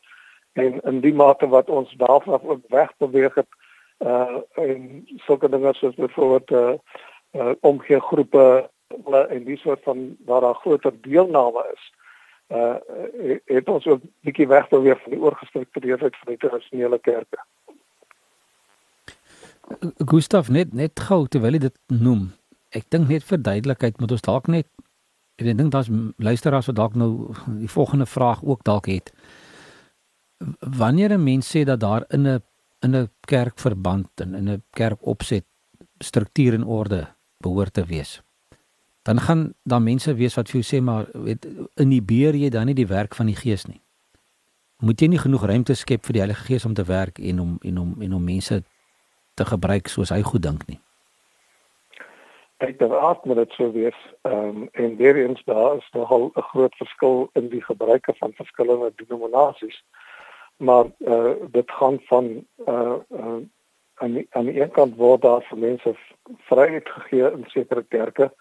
En 0.52 0.80
in 0.80 1.00
die 1.00 1.14
mate 1.14 1.48
wat 1.48 1.68
ons 1.70 1.92
daarvan 2.00 2.40
ook 2.42 2.64
weg 2.68 2.90
beweeg 2.98 3.34
het 3.34 3.48
uh 3.98 4.40
en 4.54 5.04
sulke 5.26 5.48
dinge 5.48 5.74
soos 5.74 5.94
byvoorbeeld 5.94 6.50
uh, 6.50 6.74
uh 7.36 7.54
omgee 7.60 8.00
groepe 8.00 8.70
en 9.28 9.44
die 9.44 9.58
soort 9.58 9.82
van 9.82 10.16
waar 10.26 10.40
daar 10.40 10.54
groter 10.54 10.92
deelname 11.00 11.64
is 11.72 11.92
uh 12.50 12.76
het 13.46 13.68
ons 13.68 13.86
ook 13.86 14.02
bietjie 14.26 14.46
wegbeweeg 14.50 15.02
van 15.02 15.12
die 15.14 15.20
oorgestruktureerdheid 15.20 16.16
van 16.18 16.32
die 16.32 16.40
tradisionele 16.42 16.98
kerke. 16.98 17.38
Gustav 20.10 20.48
net 20.48 20.72
net 20.74 21.00
gou 21.08 21.26
terwyl 21.28 21.58
jy 21.58 21.64
dit 21.68 21.76
noem. 21.94 22.30
Ek 22.74 22.88
dink 22.90 23.08
net 23.08 23.26
vir 23.26 23.38
duidelikheid 23.38 24.00
moet 24.02 24.16
ons 24.16 24.26
dalk 24.26 24.50
net 24.50 24.66
ek 25.40 25.56
dink 25.56 25.70
daar's 25.72 25.88
luisteraars 26.20 26.68
wat 26.68 26.76
dalk 26.76 26.96
nou 26.98 27.10
die 27.60 27.70
volgende 27.70 28.06
vraag 28.06 28.42
ook 28.44 28.64
dalk 28.66 28.90
het. 28.90 29.12
Wanneer 30.60 31.14
'n 31.14 31.24
mens 31.24 31.48
sê 31.56 31.64
dat 31.64 31.80
daar 31.80 32.04
in 32.08 32.26
'n 32.26 32.42
in 32.82 32.96
'n 32.96 33.10
kerkverband 33.20 34.20
en 34.20 34.34
in 34.34 34.48
'n 34.48 34.62
kerk 34.70 35.06
opset 35.06 35.44
struktuur 35.98 36.54
en 36.54 36.64
orde 36.64 37.06
behoort 37.38 37.72
te 37.72 37.84
wees 37.84 38.20
dan 39.02 39.20
gaan 39.20 39.54
daar 39.62 39.82
mense 39.82 40.14
wees 40.14 40.34
wat 40.34 40.50
vir 40.50 40.60
jou 40.60 40.66
sê 40.68 40.82
maar 40.84 41.06
weet 41.12 41.46
inhibeer 41.74 42.34
jy 42.34 42.50
dan 42.50 42.66
nie 42.66 42.74
die 42.74 42.86
werk 42.90 43.14
van 43.14 43.26
die 43.26 43.36
gees 43.36 43.66
nie. 43.66 43.80
Moet 44.80 45.00
jy 45.00 45.08
nie 45.12 45.20
genoeg 45.20 45.44
ruimte 45.44 45.74
skep 45.74 46.04
vir 46.08 46.16
die 46.16 46.22
Heilige 46.24 46.44
Gees 46.44 46.64
om 46.64 46.74
te 46.74 46.84
werk 46.84 47.18
en 47.18 47.40
om 47.40 47.58
en 47.62 47.78
om 47.78 47.96
en 48.02 48.14
om 48.14 48.24
mense 48.24 48.62
te 49.34 49.44
gebruik 49.44 49.88
soos 49.88 50.12
hy 50.12 50.22
goed 50.22 50.42
dink 50.42 50.66
nie. 50.68 50.80
Ek 52.60 52.78
dink 52.78 52.92
dat 52.92 53.24
moet 53.24 53.40
dit 53.40 53.56
so 53.56 53.72
wees. 53.72 54.00
Ehm 54.28 54.64
um, 54.64 54.68
en 54.72 54.96
weer 54.96 55.16
eens 55.16 55.42
daar 55.44 55.76
is 55.76 55.88
nogal 55.92 56.30
'n 56.34 56.48
groot 56.52 56.74
verskil 56.76 57.30
in 57.32 57.48
die 57.48 57.62
gebruike 57.64 58.14
van 58.18 58.32
verskillende 58.32 58.92
denominasies. 58.96 59.84
Maar 60.56 60.84
eh 60.84 61.12
uh, 61.12 61.32
dit 61.50 61.70
gaan 61.70 62.00
van 62.08 62.46
eh 62.66 62.74
uh, 62.74 62.96
uh, 63.08 63.40
aan 63.94 64.12
die, 64.12 64.26
aan 64.30 64.44
die 64.44 64.60
een 64.60 64.70
kant 64.70 64.96
word 64.96 65.22
daar 65.22 65.42
vir 65.48 65.58
mense 65.58 65.94
vryheid 66.48 66.88
gegee 66.88 67.32
in 67.32 67.44
sekere 67.46 67.82
kerke 67.82 68.32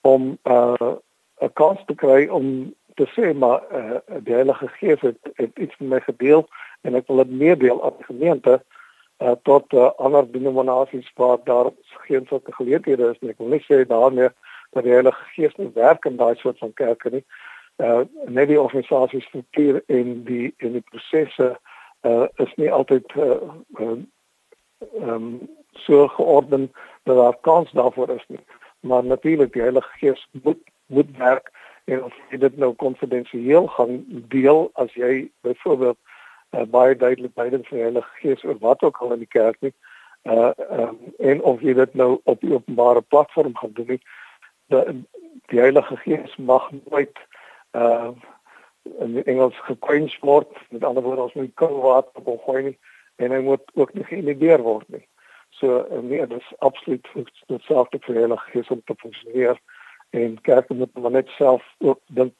om 0.00 0.38
uh, 0.44 0.96
'n 1.40 1.52
kans 1.52 1.80
te 1.86 1.94
kry 1.94 2.26
om 2.26 2.74
te 2.94 3.06
sê 3.16 3.32
maar 3.36 3.62
uh, 3.72 3.98
die 4.24 4.34
Heilige 4.34 4.68
Gees 4.68 5.00
het, 5.00 5.18
het 5.34 5.58
iets 5.58 5.76
met 5.78 5.88
my 5.88 6.00
gedeel 6.00 6.48
en 6.80 6.94
ek 6.94 7.06
wil 7.08 7.22
dit 7.22 7.30
meedeel 7.30 7.84
aan 7.84 7.96
die 7.96 8.08
gemeente 8.08 8.60
uh, 9.18 9.32
tot 9.42 9.72
uh, 9.72 9.90
ander 9.96 10.28
denominasies 10.32 11.10
waar 11.14 11.38
daar 11.44 11.70
geen 12.06 12.26
sulke 12.28 12.52
geleenthede 12.52 13.10
is 13.10 13.18
nie. 13.20 13.30
Ek 13.30 13.38
wil 13.38 13.52
nie 13.54 13.64
sê 13.64 13.84
daarmee 13.88 14.28
dat 14.76 14.84
die 14.84 14.92
Heilige 14.92 15.24
Gees 15.34 15.56
nie 15.56 15.70
werk 15.74 16.04
in 16.04 16.16
daai 16.20 16.36
soort 16.36 16.58
van 16.58 16.72
kerke 16.72 17.10
nie. 17.10 17.24
Uh, 17.80 18.04
net 18.28 18.48
die 18.48 18.60
organisasie 18.60 19.22
struktuur 19.24 19.82
en 19.88 20.24
die 20.24 20.52
en 20.58 20.76
die 20.76 20.84
prosesse 20.92 21.54
uh, 22.04 22.26
is 22.44 22.52
nie 22.60 22.68
altyd 22.72 23.16
uh, 23.16 23.40
uh, 23.80 23.96
um, 25.00 25.48
so 25.86 26.08
georden 26.08 26.68
dat 27.08 27.16
daar 27.16 27.36
kans 27.40 27.72
daarvoor 27.72 28.10
is 28.16 28.26
nie 28.28 28.44
maar 28.80 29.04
natuurlik 29.04 29.52
die 29.52 29.62
Heilige 29.62 29.98
Gees 29.98 30.28
moet 30.42 30.58
moet 30.86 31.16
werk 31.16 31.50
en 31.84 32.04
of 32.04 32.14
jy 32.30 32.38
dit 32.38 32.56
nou 32.56 32.72
konfidensieel 32.74 33.66
gaan 33.66 34.04
deel 34.28 34.70
as 34.72 34.94
jy 34.94 35.30
byvoorbeeld 35.46 35.98
uh, 36.50 36.62
baie 36.62 36.96
duidelik 36.96 37.32
leiding 37.34 37.66
van 37.68 37.76
die 37.76 37.86
Heilige 37.86 38.18
Gees 38.22 38.44
oor 38.44 38.58
wat 38.58 38.82
ook 38.82 38.96
al 38.96 39.12
in 39.12 39.24
die 39.24 39.34
kerk 39.38 39.60
nie 39.60 39.74
uh 40.28 40.50
um, 40.70 40.98
en 41.18 41.42
of 41.42 41.62
jy 41.64 41.72
dit 41.74 41.94
nou 41.94 42.20
op 42.24 42.40
die 42.40 42.52
openbare 42.52 43.00
platform 43.00 43.56
gaan 43.56 43.72
doen 43.72 43.94
nie 43.94 44.00
die, 44.68 45.06
die 45.52 45.60
Heilige 45.60 45.96
Gees 45.96 46.36
mag 46.36 46.70
nooit 46.84 47.24
uh 47.72 48.10
in 48.98 49.24
Engels 49.24 49.56
gekwench 49.64 50.16
word 50.20 50.48
met 50.68 50.84
ander 50.84 51.02
woorde 51.02 51.22
ons 51.22 51.36
moet 51.36 51.54
koue 51.54 51.80
water 51.82 52.22
op 52.24 52.44
gooi 52.44 52.62
nie 52.62 52.78
en 53.16 53.32
hy 53.32 53.40
moet 53.44 53.64
ook 53.74 53.94
nie 53.94 54.04
geïnhibeer 54.04 54.62
word 54.64 54.88
nie 54.88 55.04
so 55.60 55.86
nee 56.02 56.26
dit 56.26 56.40
is 56.40 56.52
absoluut 56.58 57.08
noodzakelijk 57.46 58.04
vir 58.04 58.14
Heilige 58.14 58.50
Gees 58.50 58.68
om 58.68 58.82
te 58.84 58.94
funksioneer 58.96 59.60
en 60.10 60.40
kerke 60.40 60.74
moet 60.74 60.98
maar 60.98 61.10
net 61.10 61.28
self 61.28 61.64
ook 61.78 62.00
dink 62.06 62.34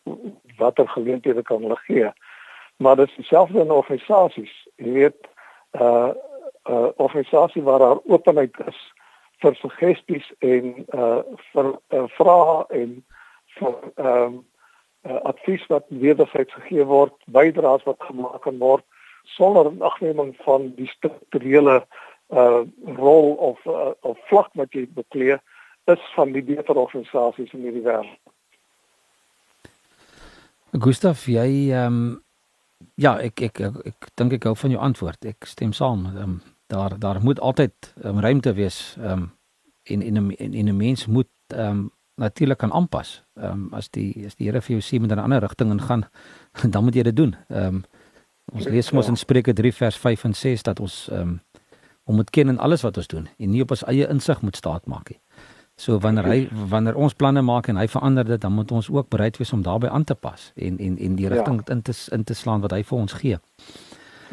watter 0.56 0.88
geleenthede 0.88 1.42
kan 1.42 1.62
hulle 1.62 1.76
gee. 1.76 2.12
Maar 2.76 2.96
dit 2.96 3.08
is 3.08 3.14
dieselfde 3.14 3.60
in 3.60 3.70
organisasies. 3.70 4.54
Jy 4.76 4.92
weet 4.92 5.28
uh 5.72 6.10
uh 6.70 6.88
organisasie 6.96 7.62
waar 7.62 7.78
daar 7.78 7.98
openheid 8.04 8.56
is 8.66 8.80
vir 9.38 9.54
suggesties 9.54 10.32
en 10.38 10.86
uh 10.94 11.20
vir 11.52 11.68
uh, 11.88 12.04
vrae 12.16 12.64
en 12.68 13.04
vir 13.58 13.76
ehm 13.94 14.24
um, 14.24 14.46
uh, 15.08 15.20
advies 15.32 15.66
wat 15.66 15.84
wederzijds 15.88 16.52
gegee 16.52 16.84
word, 16.84 17.14
bydraes 17.26 17.84
wat 17.88 18.02
gemaak 18.08 18.42
kan 18.42 18.58
word 18.58 18.84
sonder 19.24 19.72
agneming 19.78 20.36
van 20.44 20.72
die 20.76 20.88
strukturele 20.88 21.86
uh 22.32 22.62
rol 22.96 23.34
of 23.34 23.58
uh, 23.66 23.92
of 24.00 24.18
vlak 24.28 24.50
wat 24.54 24.72
jy 24.72 24.86
beklee 24.94 25.38
is 25.90 26.02
van 26.14 26.32
die 26.32 26.42
beter 26.42 26.76
organisasies 26.78 27.52
in 27.52 27.64
hierdie 27.66 27.82
wêreld. 27.82 28.18
Gustaf, 30.70 31.26
jy 31.26 31.70
ehm 31.72 31.86
um, 31.86 32.22
ja, 32.94 33.16
ek 33.18 33.40
ek 33.42 33.60
ek, 33.60 33.78
ek 33.90 34.10
dink 34.16 34.36
ek 34.38 34.46
hou 34.46 34.54
van 34.56 34.70
jou 34.70 34.80
antwoord. 34.80 35.24
Ek 35.26 35.48
stem 35.48 35.72
saam. 35.76 36.06
Ehm 36.06 36.22
um, 36.22 36.40
daar 36.70 36.98
daar 36.98 37.18
moet 37.22 37.40
altyd 37.40 37.94
um, 38.04 38.20
ruimte 38.20 38.52
wees 38.54 38.96
ehm 39.00 39.12
um, 39.12 39.30
en 39.90 40.02
en 40.02 40.16
en, 40.36 40.54
en 40.54 40.68
'n 40.68 40.76
mens 40.76 41.06
moet 41.06 41.30
ehm 41.48 41.66
um, 41.70 41.90
natuurlik 42.14 42.58
kan 42.58 42.72
aanpas. 42.72 43.24
Ehm 43.34 43.50
um, 43.50 43.68
as 43.74 43.90
die 43.90 44.26
as 44.26 44.36
die 44.36 44.46
Here 44.46 44.60
vir 44.60 44.78
jou 44.78 44.82
sê 44.82 45.00
met 45.00 45.10
'n 45.10 45.18
ander 45.18 45.40
rigting 45.40 45.70
ingaan, 45.70 46.04
dan 46.72 46.84
moet 46.84 46.94
jy 46.94 47.02
dit 47.02 47.16
doen. 47.16 47.36
Ehm 47.48 47.66
um, 47.66 47.84
ons 48.52 48.64
lees 48.64 48.90
mos 48.90 49.08
in 49.08 49.16
Spreuke 49.16 49.52
3 49.52 49.72
vers 49.72 49.96
5 49.96 50.24
en 50.24 50.34
6 50.34 50.62
dat 50.62 50.80
ons 50.80 51.08
ehm 51.08 51.20
um, 51.20 51.40
om 52.10 52.18
moet 52.18 52.30
ken 52.34 52.50
in 52.50 52.58
alles 52.58 52.82
wat 52.82 52.98
ons 52.98 53.10
doen 53.10 53.28
en 53.38 53.50
nie 53.54 53.62
op 53.62 53.70
ons 53.76 53.86
eie 53.90 54.08
insig 54.10 54.42
moet 54.42 54.58
staat 54.58 54.86
maak 54.90 55.12
nie. 55.14 55.20
So 55.80 55.96
wanneer 56.02 56.26
hy 56.28 56.40
wanneer 56.68 56.98
ons 57.00 57.14
planne 57.16 57.40
maak 57.46 57.70
en 57.72 57.78
hy 57.80 57.86
verander 57.88 58.26
dit, 58.28 58.40
dan 58.40 58.52
moet 58.52 58.72
ons 58.76 58.90
ook 58.92 59.08
bereid 59.12 59.38
wees 59.40 59.52
om 59.56 59.62
daarbey 59.64 59.88
aan 59.88 60.04
te 60.04 60.16
pas 60.18 60.50
en 60.56 60.78
en 60.78 60.98
en 60.98 61.14
die 61.16 61.28
rigting 61.32 61.62
ja. 61.62 61.72
in 61.74 61.82
te 61.86 61.94
in 62.16 62.24
te 62.24 62.36
slaan 62.36 62.64
wat 62.66 62.74
hy 62.76 62.82
vir 62.90 62.98
ons 62.98 63.14
gee. 63.22 63.38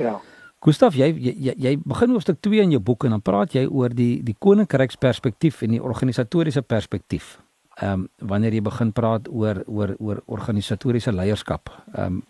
Ja. 0.01 0.17
Gustaf, 0.65 0.97
jy 0.99 1.11
jy 1.15 1.53
jy 1.55 1.75
begin 1.85 2.15
hoofstuk 2.15 2.41
2 2.43 2.65
in 2.65 2.73
jou 2.75 2.81
boek 2.83 3.05
en 3.07 3.15
dan 3.15 3.23
praat 3.23 3.55
jy 3.55 3.67
oor 3.69 3.93
die 3.93 4.23
die 4.25 4.35
koninkryksperspektief 4.39 5.61
en 5.63 5.77
die 5.77 5.83
organisatoriese 5.83 6.65
perspektief. 6.65 7.37
Ehm 7.77 7.93
um, 7.93 8.07
wanneer 8.33 8.57
jy 8.57 8.63
begin 8.65 8.91
praat 8.91 9.29
oor 9.29 9.61
oor 9.67 9.95
oor 9.99 10.23
organisatoriese 10.25 11.15
leierskap. 11.15 11.71
Ehm 11.93 12.19
um, 12.19 12.23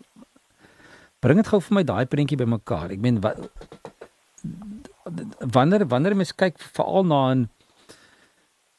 bring 1.18 1.40
dit 1.42 1.48
gou 1.50 1.58
vir 1.58 1.74
my 1.74 1.82
daai 1.82 2.06
prentjie 2.06 2.38
bymekaar. 2.38 2.92
Ek 2.94 3.00
meen 3.02 3.18
wat 3.24 3.40
wanneer 5.52 5.86
wanneer 5.86 6.16
mens 6.16 6.34
kyk 6.34 6.58
veral 6.58 7.04
na 7.04 7.34
'n 7.34 7.48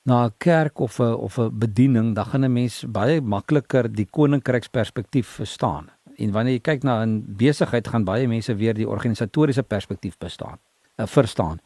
na 0.03 0.25
'n 0.25 0.33
kerk 0.38 0.79
of 0.79 1.00
'n 1.00 1.13
of 1.13 1.38
'n 1.38 1.57
bediening, 1.59 2.15
dan 2.15 2.25
gaan 2.25 2.45
'n 2.45 2.53
mens 2.53 2.86
baie 2.88 3.21
makliker 3.21 3.91
die 3.91 4.07
koninkryksperspektief 4.09 5.27
verstaan. 5.27 5.89
En 6.17 6.31
wanneer 6.31 6.53
jy 6.53 6.59
kyk 6.59 6.83
na 6.83 7.03
'n 7.05 7.24
besigheid 7.38 7.88
gaan 7.88 8.03
baie 8.03 8.27
mense 8.27 8.55
weer 8.55 8.74
die 8.74 8.89
organisatoriese 8.89 9.63
perspektief 9.63 10.17
bestaan, 10.17 10.57
uh, 10.98 11.05
verstaan. 11.05 11.59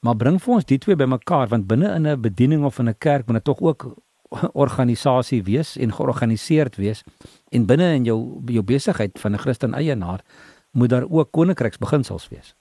Maar 0.00 0.16
bring 0.16 0.42
vir 0.42 0.54
ons 0.54 0.64
die 0.64 0.78
twee 0.78 0.96
bymekaar 0.96 1.48
want 1.48 1.66
binne 1.66 1.94
in 1.94 2.06
'n 2.06 2.20
bediening 2.20 2.64
of 2.64 2.78
in 2.78 2.88
'n 2.88 2.98
kerk 2.98 3.26
moet 3.26 3.36
dit 3.36 3.44
tog 3.44 3.60
ook 3.60 3.96
organisasie 4.64 5.42
wees 5.42 5.76
en 5.76 5.92
georganiseerd 5.92 6.76
wees 6.76 7.04
en 7.50 7.66
binne 7.66 7.94
in 7.94 8.04
jou 8.04 8.42
jou 8.46 8.62
besigheid 8.62 9.20
van 9.20 9.32
'n 9.32 9.38
Christen 9.38 9.74
eienaar 9.74 10.20
moet 10.72 10.88
daar 10.88 11.06
ook 11.08 11.30
koninkryksbeginsels 11.30 12.28
wees. 12.28 12.55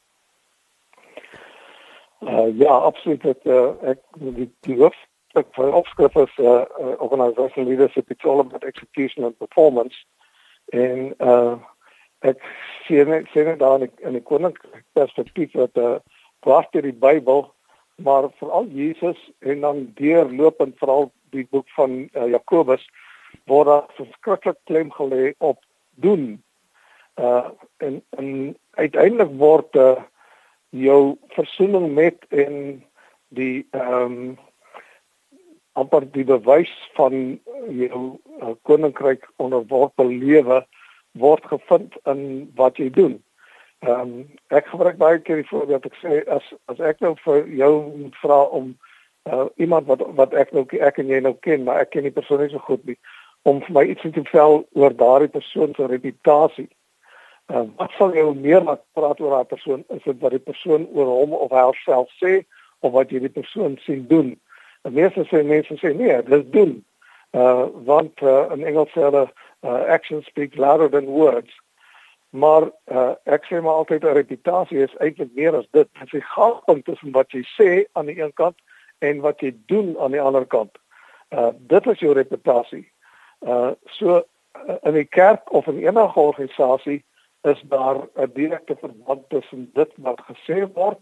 Uh, 2.25 2.57
ja, 2.57 2.73
absoluut. 2.73 3.21
Het, 3.21 3.45
uh, 3.45 3.69
ek 3.85 3.99
die 4.17 4.49
die 4.65 4.77
hoof 4.79 4.95
van 5.51 5.73
opskrif 5.73 6.15
is 6.15 6.37
uh, 6.37 6.63
uh, 6.79 6.93
organizational 6.97 7.69
leadership 7.69 8.11
it's 8.11 8.25
all 8.25 8.39
about 8.39 8.63
execution 8.63 9.23
and 9.23 9.37
performance 9.37 9.95
en 10.65 11.13
uh 11.19 11.57
ek 12.25 12.41
sien 12.87 13.09
net 13.11 13.27
sien 13.33 13.45
net 13.45 13.59
daar 13.59 13.83
in 13.83 14.15
die 14.17 14.23
koninkryk 14.23 14.85
perspektief 14.97 15.53
wat 15.59 15.77
uh 15.77 15.97
plaas 16.45 16.69
deur 16.71 16.87
die 16.87 16.95
Bybel 17.05 17.45
maar 18.01 18.29
veral 18.39 18.71
Jesus 18.71 19.19
en 19.39 19.61
dan 19.61 19.83
deurlopend 19.99 20.79
veral 20.79 21.11
die 21.35 21.45
boek 21.51 21.69
van 21.75 22.09
uh, 22.13 22.27
Jakobus 22.31 22.83
word 23.51 23.67
daar 23.67 23.85
verskriklik 23.99 24.57
klem 24.65 24.91
gelê 24.95 25.33
op 25.37 25.59
doen 26.01 26.41
uh 27.19 27.51
en 27.77 28.01
en 28.17 28.55
uiteindelik 28.81 29.37
word 29.37 29.75
uh, 29.75 29.99
jou 30.75 31.15
versoening 31.35 31.93
met 31.93 32.25
en 32.29 32.83
die 33.35 33.67
ehm 33.71 34.01
um, 34.01 34.35
amper 35.75 36.05
die 36.11 36.23
bewys 36.23 36.71
van 36.95 37.39
jou 37.67 38.01
uh, 38.39 38.53
koninkryk 38.63 39.25
onderworpe 39.43 40.05
lewe 40.07 40.61
word 41.19 41.43
gevind 41.51 41.97
in 42.07 42.21
wat 42.55 42.79
jy 42.79 42.89
doen. 42.95 43.17
Ehm 43.83 43.99
um, 43.99 44.13
ek 44.55 44.71
gebruik 44.71 44.97
baie 45.01 45.19
keer 45.19 45.43
die 45.43 45.49
voorbeeld 45.51 45.87
ek 45.91 45.99
sê 46.03 46.23
as 46.31 46.47
as 46.71 46.79
ek 46.79 47.03
nou 47.03 47.15
vir 47.25 47.43
jou 47.59 47.73
moet 47.97 48.15
vra 48.23 48.39
om 48.59 48.71
uh, 49.31 49.45
iemand 49.55 49.87
wat 49.91 50.05
wat 50.19 50.33
ek 50.33 50.55
nou 50.55 50.65
ek 50.79 50.99
en 51.03 51.11
jy 51.11 51.19
nou 51.19 51.35
ken, 51.47 51.63
maar 51.67 51.83
ek 51.83 51.95
ken 51.95 52.07
die 52.07 52.15
persoon 52.15 52.43
nie 52.43 52.53
so 52.53 52.63
goed 52.67 52.83
nie 52.87 52.99
om 53.45 53.61
vir 53.61 53.75
my 53.77 53.83
iets 53.85 54.01
te 54.01 54.11
vertel 54.15 54.63
oor 54.73 54.93
daardie 54.97 55.29
persoon 55.29 55.75
se 55.77 55.85
reputasie. 55.87 56.69
Uh, 57.53 57.61
wat 57.77 57.91
sal 57.97 58.15
jy 58.17 58.23
meer 58.33 58.63
laat 58.65 58.81
praat 58.97 59.19
oor 59.21 59.35
daardie 59.35 59.53
persoon? 59.53 59.83
Is 59.93 60.01
dit 60.03 60.21
wat 60.21 60.33
die 60.33 60.41
persoon 60.41 60.87
oor 60.97 61.11
hom 61.11 61.35
of 61.37 61.51
haarself 61.53 62.09
sê 62.17 62.39
of 62.81 62.95
wat 62.95 63.13
jy 63.13 63.21
die 63.21 63.35
persoon 63.35 63.77
sien 63.83 64.07
doen? 64.09 64.31
Die 64.87 64.93
meeste 64.95 65.27
sê 65.29 65.43
mense 65.45 65.77
sê 65.77 65.93
nee, 65.93 66.17
dis 66.25 66.47
doen. 66.55 66.79
Uh 67.37 67.69
want 67.85 68.21
uh, 68.25 68.47
in 68.55 68.65
Engels 68.65 68.89
sê 68.95 69.05
hulle 69.05 69.27
uh, 69.27 69.83
actions 69.93 70.25
speak 70.25 70.57
louder 70.57 70.89
than 70.89 71.13
words. 71.13 71.53
Maar 72.33 72.71
uh 72.89 73.13
ek 73.29 73.45
sê 73.45 73.61
maar 73.61 73.83
altyd 73.83 74.03
'n 74.03 74.17
reputasie 74.17 74.81
is 74.81 74.97
eintlik 74.97 75.33
meer 75.37 75.53
as 75.55 75.69
dit. 75.71 75.87
Dit 75.93 76.09
is 76.09 76.17
die 76.17 76.25
gaafpunt 76.33 76.85
tussen 76.85 77.13
wat 77.13 77.31
jy 77.31 77.45
sê 77.53 77.71
aan 77.93 78.09
die 78.09 78.19
een 78.21 78.33
kant 78.33 78.57
en 78.99 79.21
wat 79.21 79.41
jy 79.45 79.53
doen 79.69 79.93
aan 79.99 80.17
die 80.17 80.21
ander 80.21 80.45
kant. 80.45 80.77
Uh 81.29 81.53
dit 81.57 81.87
is 81.87 81.99
jou 81.99 82.13
reputasie. 82.13 82.87
Uh 83.45 83.71
so 83.85 84.17
uh, 84.17 84.77
in 84.81 84.93
die 84.93 85.05
kerk 85.05 85.53
of 85.53 85.67
in 85.67 85.85
enige 85.85 86.19
organisasie 86.19 87.03
is 87.45 87.61
daar 87.69 87.97
'n 88.15 88.31
direkte 88.33 88.75
verband 88.75 89.29
tussen 89.29 89.69
dit 89.73 89.91
wat 89.95 90.21
gesê 90.29 90.73
word 90.73 90.99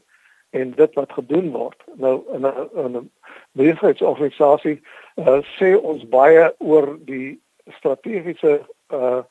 en 0.50 0.72
dit 0.72 0.94
wat 0.94 1.12
gedoen 1.12 1.52
word. 1.52 1.84
Nou 1.94 2.22
in 2.34 2.46
'n 2.46 2.98
'n 2.98 3.12
besigheidsorganisasie 3.52 4.82
uh, 5.16 5.42
sê 5.58 5.76
ons 5.82 6.08
baie 6.10 6.54
oor 6.58 6.98
die 7.06 7.42
strategiese 7.68 8.62
uh 8.90 9.24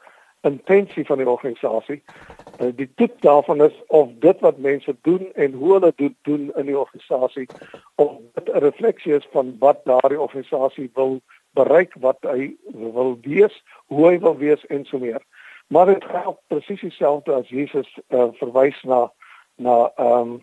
intensie 0.42 1.06
van 1.06 1.18
die 1.18 1.28
organisasie. 1.28 2.02
Uh, 2.60 2.68
die 2.74 2.90
tip 2.94 3.20
daarvan 3.20 3.62
is 3.62 3.76
of 3.86 4.08
dit 4.18 4.40
wat 4.40 4.58
mense 4.58 4.96
doen 5.02 5.32
en 5.34 5.52
hoe 5.52 5.72
hulle 5.72 5.92
dit 5.96 6.14
doen 6.22 6.50
in 6.56 6.66
die 6.66 6.78
organisasie 6.78 7.46
of 7.94 8.16
dit 8.34 8.54
'n 8.54 8.58
refleksie 8.58 9.14
is 9.14 9.28
van 9.32 9.56
wat 9.58 9.84
daardie 9.84 10.20
organisasie 10.20 10.90
wil 10.94 11.20
bereik, 11.50 11.94
wat 12.00 12.18
hy 12.20 12.56
wil 12.72 13.18
wees, 13.22 13.62
hoe 13.86 14.06
hy 14.08 14.18
wil 14.18 14.36
wees 14.36 14.66
en 14.66 14.84
so 14.84 14.98
meer. 14.98 15.22
Maar 15.72 15.86
dit 15.86 16.04
geld 16.04 16.38
presies 16.46 16.80
dieselfde 16.80 17.32
as 17.32 17.48
Jesus 17.48 17.98
uh, 18.08 18.28
verwys 18.32 18.82
na 18.82 19.12
na 19.56 19.92
ehm 19.96 20.18
um, 20.18 20.42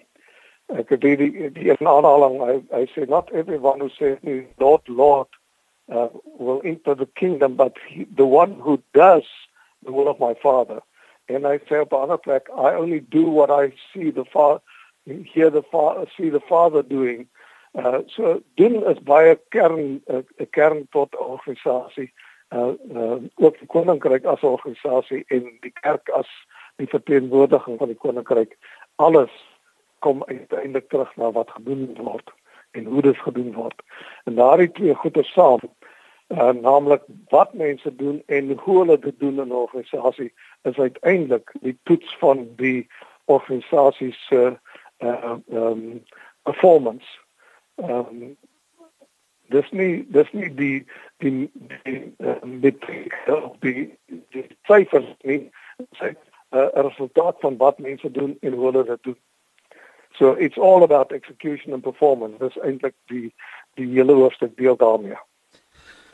ek 0.79 0.89
het 0.89 1.01
die 1.01 1.51
die 1.53 1.73
aanhaling 1.73 2.37
hy 2.41 2.55
hy 2.73 2.81
sê 2.93 3.05
not 3.09 3.29
everyone 3.41 3.81
who 3.81 3.89
says 3.89 4.17
lord 4.57 4.87
lord 4.87 5.29
uh, 5.93 6.07
will 6.37 6.61
enter 6.61 6.95
the 6.97 7.09
kingdom 7.21 7.55
but 7.55 7.77
he, 7.87 8.05
the 8.15 8.25
one 8.25 8.53
who 8.65 8.77
does 8.93 9.25
the 9.85 9.91
will 9.91 10.07
of 10.07 10.19
my 10.19 10.33
father 10.41 10.81
and 11.27 11.47
i 11.47 11.59
say 11.69 11.79
op 11.79 11.93
'n 11.93 12.01
ander 12.01 12.17
plek 12.17 12.49
i 12.49 12.73
only 12.81 13.01
do 13.17 13.25
what 13.37 13.49
i 13.49 13.73
see 13.93 14.11
the 14.11 14.25
father 14.25 14.61
hear 15.33 15.49
the 15.49 15.63
father 15.71 16.05
see 16.17 16.29
the 16.29 16.45
father 16.49 16.83
doing. 16.83 17.27
Uh, 17.75 18.01
so 18.15 18.41
doen 18.57 18.83
is 18.91 18.99
baie 18.99 19.37
kern 19.49 19.77
'n 19.79 20.01
uh, 20.09 20.45
kern 20.49 20.87
tot 20.91 21.15
organisasie. 21.15 22.09
uh, 22.09 22.28
uh 22.49 23.17
ook 23.35 23.59
die 23.59 23.67
koninkryk 23.67 24.25
as 24.25 24.41
organisasie 24.41 25.23
en 25.27 25.45
die 25.61 25.73
kerk 25.81 26.09
as 26.09 26.29
die 26.81 26.87
verteenwoordiging 26.87 27.77
van 27.77 27.87
die 27.87 27.97
koninkryk 27.97 28.57
alles 28.95 29.31
kom 29.99 30.23
uiteindelik 30.23 30.89
terug 30.89 31.15
na 31.15 31.31
wat 31.31 31.51
gedoen 31.51 31.95
word 31.97 32.31
en 32.71 32.85
hoe 32.85 33.01
dit 33.01 33.17
gedoen 33.17 33.53
word. 33.53 33.81
En 34.23 34.35
daardie 34.35 34.71
twee 34.71 34.95
goeie 34.95 35.23
saam 35.23 35.59
uh, 36.29 36.49
naamlik 36.49 37.01
wat 37.29 37.53
mense 37.53 37.95
doen 37.95 38.21
en 38.25 38.51
hoe 38.57 38.77
hulle 38.77 38.99
dit 38.99 39.19
doen 39.19 39.39
in 39.39 39.47
'n 39.47 39.61
organisasie 39.65 40.33
is 40.61 40.77
uiteindelik 40.77 41.51
die 41.61 41.77
toets 41.83 42.17
van 42.17 42.47
die 42.55 42.87
organisasie 43.25 44.13
se 44.13 44.57
uh, 44.99 45.35
um, 45.51 46.03
performance. 46.43 47.07
Ehm 47.75 48.21
um, 48.21 48.37
dis 49.49 49.71
nie 49.71 50.05
dis 50.15 50.31
nie 50.33 50.49
die 50.55 50.85
die 51.23 51.49
die 51.83 52.01
metriek 52.43 53.15
uh, 53.27 53.49
die 53.65 53.89
die 54.35 54.45
syfers 54.69 55.09
nie 55.23 55.41
sy 55.99 56.13
'n 56.13 56.57
uh, 56.57 56.69
resultaat 56.85 57.39
van 57.39 57.57
wat 57.57 57.79
mense 57.79 58.11
doen 58.11 58.37
en 58.41 58.53
hoe 58.53 58.65
hulle 58.65 58.83
dit 58.85 59.03
doen. 59.03 59.17
So 60.17 60.33
it's 60.33 60.57
all 60.57 60.83
about 60.83 61.11
execution 61.11 61.73
and 61.73 61.83
performance. 61.83 62.37
Dis 62.39 62.57
eintlik 62.63 62.95
die 63.05 63.33
die 63.73 63.87
hele 63.87 64.13
hoofstuk 64.13 64.57
deel 64.57 64.75
daarmee. 64.75 65.17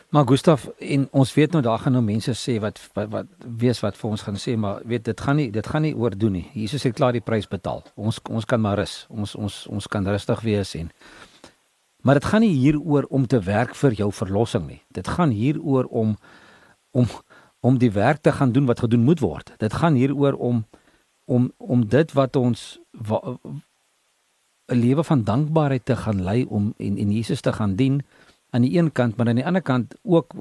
Maar 0.10 0.28
Gustaf, 0.28 0.68
en 0.80 1.08
ons 1.12 1.34
weet 1.34 1.52
nou 1.52 1.64
daar 1.64 1.80
gaan 1.80 1.92
nou 1.92 2.04
mense 2.04 2.34
sê 2.34 2.60
wat 2.60 2.80
wat, 2.94 3.10
wat 3.10 3.26
weet 3.60 3.80
wat 3.80 3.98
vir 3.98 4.10
ons 4.10 4.22
gaan 4.22 4.38
sê, 4.40 4.54
maar 4.58 4.82
weet 4.86 5.04
dit 5.06 5.22
gaan 5.22 5.36
nie 5.36 5.50
dit 5.52 5.68
gaan 5.68 5.82
nie 5.82 5.96
oor 5.96 6.18
doen 6.18 6.32
nie. 6.32 6.46
Jesus 6.54 6.84
het 6.84 6.96
klaar 6.96 7.12
die 7.12 7.26
prys 7.26 7.48
betaal. 7.48 7.84
Ons 7.96 8.22
ons 8.30 8.46
kan 8.46 8.62
maar 8.62 8.78
rus. 8.80 9.06
Ons 9.10 9.36
ons 9.36 9.58
ons 9.68 9.88
kan 9.88 10.08
rustig 10.08 10.42
wees 10.46 10.76
en 10.76 10.92
Maar 12.06 12.20
dit 12.20 12.26
gaan 12.26 12.44
nie 12.46 12.54
hieroor 12.54 13.08
om 13.10 13.28
te 13.28 13.40
werk 13.42 13.74
vir 13.76 13.94
jou 13.98 14.12
verlossing 14.14 14.68
nie. 14.68 14.82
Dit 14.94 15.08
gaan 15.08 15.32
hieroor 15.34 15.88
om 15.90 16.18
om 16.94 17.08
om 17.66 17.78
die 17.82 17.92
werk 17.92 18.22
te 18.22 18.32
gaan 18.32 18.52
doen 18.52 18.66
wat 18.70 18.80
gedoen 18.80 19.04
moet 19.04 19.20
word. 19.20 19.54
Dit 19.58 19.74
gaan 19.74 19.98
hieroor 19.98 20.38
om 20.38 20.66
om 21.26 21.52
om 21.58 21.88
dit 21.90 22.14
wat 22.14 22.36
ons 22.36 22.80
'n 23.02 24.80
lewe 24.82 25.04
van 25.04 25.24
dankbaarheid 25.24 25.86
te 25.86 25.96
gaan 25.96 26.24
lei 26.24 26.46
om 26.46 26.74
en 26.78 26.98
en 26.98 27.12
Jesus 27.12 27.42
te 27.42 27.54
gaan 27.54 27.76
dien 27.76 28.04
aan 28.50 28.62
die 28.62 28.78
een 28.78 28.92
kant, 28.92 29.16
maar 29.16 29.28
aan 29.28 29.36
die 29.36 29.46
ander 29.46 29.62
kant 29.62 29.96
ook 30.04 30.34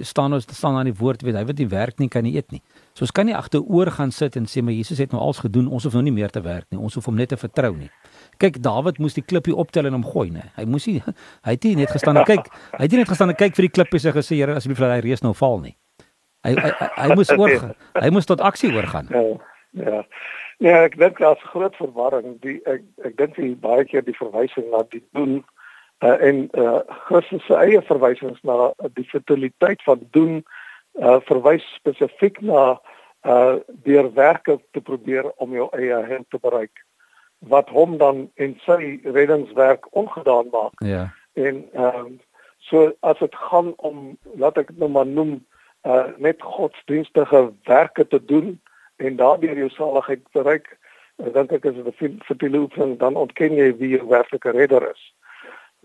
staan 0.00 0.32
ons 0.32 0.46
staan 0.50 0.76
aan 0.76 0.90
die 0.90 0.98
woord 0.98 1.22
weet 1.22 1.34
hy 1.34 1.44
wat 1.44 1.58
nie 1.58 1.68
werk 1.68 1.98
nie 1.98 2.08
kan 2.08 2.22
nie 2.22 2.34
eet 2.36 2.50
nie. 2.50 2.62
So 2.92 3.06
ons 3.06 3.14
kan 3.16 3.26
nie 3.26 3.36
agteroor 3.36 3.90
gaan 3.90 4.12
sit 4.12 4.36
en 4.36 4.46
sê 4.46 4.62
maar 4.62 4.76
Jesus 4.76 4.98
het 4.98 5.10
nou 5.12 5.22
alles 5.22 5.38
gedoen, 5.38 5.68
ons 5.68 5.84
hoef 5.84 5.92
nou 5.92 6.02
nie 6.02 6.12
meer 6.12 6.30
te 6.30 6.42
werk 6.44 6.66
nie. 6.70 6.80
Ons 6.80 6.94
hoef 6.94 7.08
hom 7.08 7.14
net 7.14 7.28
te 7.28 7.36
vertrou 7.36 7.76
nie. 7.76 7.90
Kyk, 8.42 8.58
Dawid 8.64 8.98
moes 8.98 9.14
die 9.14 9.22
klippie 9.22 9.54
optel 9.54 9.86
en 9.86 9.94
hom 9.94 10.04
gooi, 10.06 10.28
nê. 10.34 10.48
Hy 10.56 10.66
moes 10.70 10.88
nie 10.90 10.98
hy 11.46 11.54
het 11.54 11.68
nie 11.68 11.76
net 11.84 11.94
gestaan 11.94 12.18
en 12.18 12.26
kyk. 12.28 12.50
Hy 12.74 12.82
het 12.82 12.94
nie 12.94 13.02
net 13.04 13.12
gestaan 13.12 13.32
en 13.34 13.38
kyk 13.38 13.56
vir 13.58 13.68
die 13.68 13.74
klippies 13.78 14.08
en 14.08 14.16
gesê 14.16 14.40
Here, 14.40 14.56
asseblief 14.58 14.82
laat 14.82 14.96
hy 14.98 15.06
reus 15.06 15.22
nou 15.22 15.34
val 15.38 15.60
nie. 15.62 15.76
Hy 16.42 16.56
hy, 16.58 16.70
hy, 16.80 16.90
hy 16.98 17.08
moes 17.14 17.32
oor 17.36 17.56
hy 18.02 18.12
moes 18.14 18.28
tot 18.28 18.42
aksie 18.42 18.72
oorgaan. 18.74 19.10
Ja. 19.14 19.26
Ja. 19.72 20.04
Ja, 20.62 20.76
ek 20.86 20.98
dink 21.00 21.18
daar's 21.18 21.42
groot 21.50 21.74
verwarring. 21.80 22.36
Die 22.44 22.60
ek 22.70 22.84
ek 23.06 23.16
dink 23.18 23.38
jy 23.40 23.54
baie 23.62 23.86
keer 23.88 24.04
die 24.06 24.16
verwysing 24.18 24.68
na 24.70 24.82
die 24.92 25.02
doen 25.16 25.40
uh, 26.04 26.18
en 26.18 26.44
uh, 26.58 26.82
Christus 27.06 27.42
se 27.48 27.56
eie 27.58 27.80
verwysings 27.88 28.42
na 28.46 28.70
die 28.98 29.06
fertiliteit 29.10 29.82
van 29.86 30.04
doen 30.16 30.42
uh, 31.00 31.18
verwys 31.30 31.66
spesifiek 31.78 32.42
na 32.42 32.72
uh 33.22 33.60
deur 33.86 34.08
werke 34.16 34.56
te 34.74 34.80
probeer 34.82 35.28
om 35.38 35.52
jou 35.54 35.68
eie 35.78 35.98
hel 36.08 36.24
te 36.34 36.40
bereik 36.42 36.80
wat 37.48 37.68
hom 37.68 37.96
dan 37.98 38.30
in 38.34 38.58
sy 38.64 39.00
reddingswerk 39.02 39.86
ongedaan 39.90 40.48
maak. 40.50 40.72
Ja. 40.76 41.12
En 41.32 41.68
ehm 41.72 41.96
um, 41.96 42.20
so 42.58 42.92
as 43.00 43.18
dit 43.18 43.34
gaan 43.34 43.72
om 43.76 44.18
laat 44.34 44.58
ek 44.58 44.66
dit 44.70 44.78
nou 44.78 44.90
maar 44.90 45.06
noem 45.06 45.40
uh 45.82 46.04
net 46.16 46.42
godsdienstige 46.42 47.52
werke 47.64 48.06
te 48.06 48.24
doen 48.24 48.60
en 48.96 49.16
daardeur 49.16 49.56
jou 49.58 49.68
saligheid 49.68 50.22
bereik, 50.32 50.78
dan 51.16 51.32
dink 51.32 51.52
ek 51.52 51.64
is 51.64 51.74
dit 51.74 52.00
'n 52.00 52.20
vertelooefening 52.28 52.98
dan 52.98 53.16
ontken 53.16 53.54
jy 53.54 53.72
wie 53.76 53.96
jou 53.96 54.06
werklike 54.08 54.50
redder 54.50 54.90
is. 54.90 55.14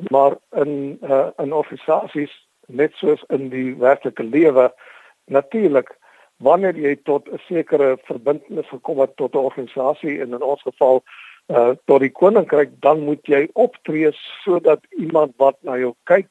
Maar 0.10 0.38
in 0.52 1.00
uh, 1.02 1.30
in 1.38 1.54
organisasies 1.54 2.48
net 2.68 2.94
soos 2.94 3.24
in 3.28 3.50
die 3.50 3.76
werklike 3.76 4.24
lewe 4.24 4.74
natuurlik 5.26 5.98
wanneer 6.38 6.76
jy 6.76 6.96
tot 7.04 7.30
'n 7.30 7.42
sekere 7.48 7.98
verbintenis 8.04 8.70
gekom 8.70 9.00
het 9.00 9.16
tot 9.16 9.34
'n 9.34 9.48
organisasie 9.50 10.22
en 10.22 10.34
in 10.34 10.42
ons 10.42 10.62
geval 10.62 11.04
uh, 11.54 11.74
tot 11.86 12.04
die 12.04 12.12
koninkryk 12.12 12.76
dan 12.84 13.04
moet 13.08 13.24
jy 13.28 13.48
optree 13.54 14.12
sodat 14.44 14.84
iemand 14.98 15.36
wat 15.42 15.58
na 15.68 15.78
jou 15.80 15.94
kyk 16.10 16.30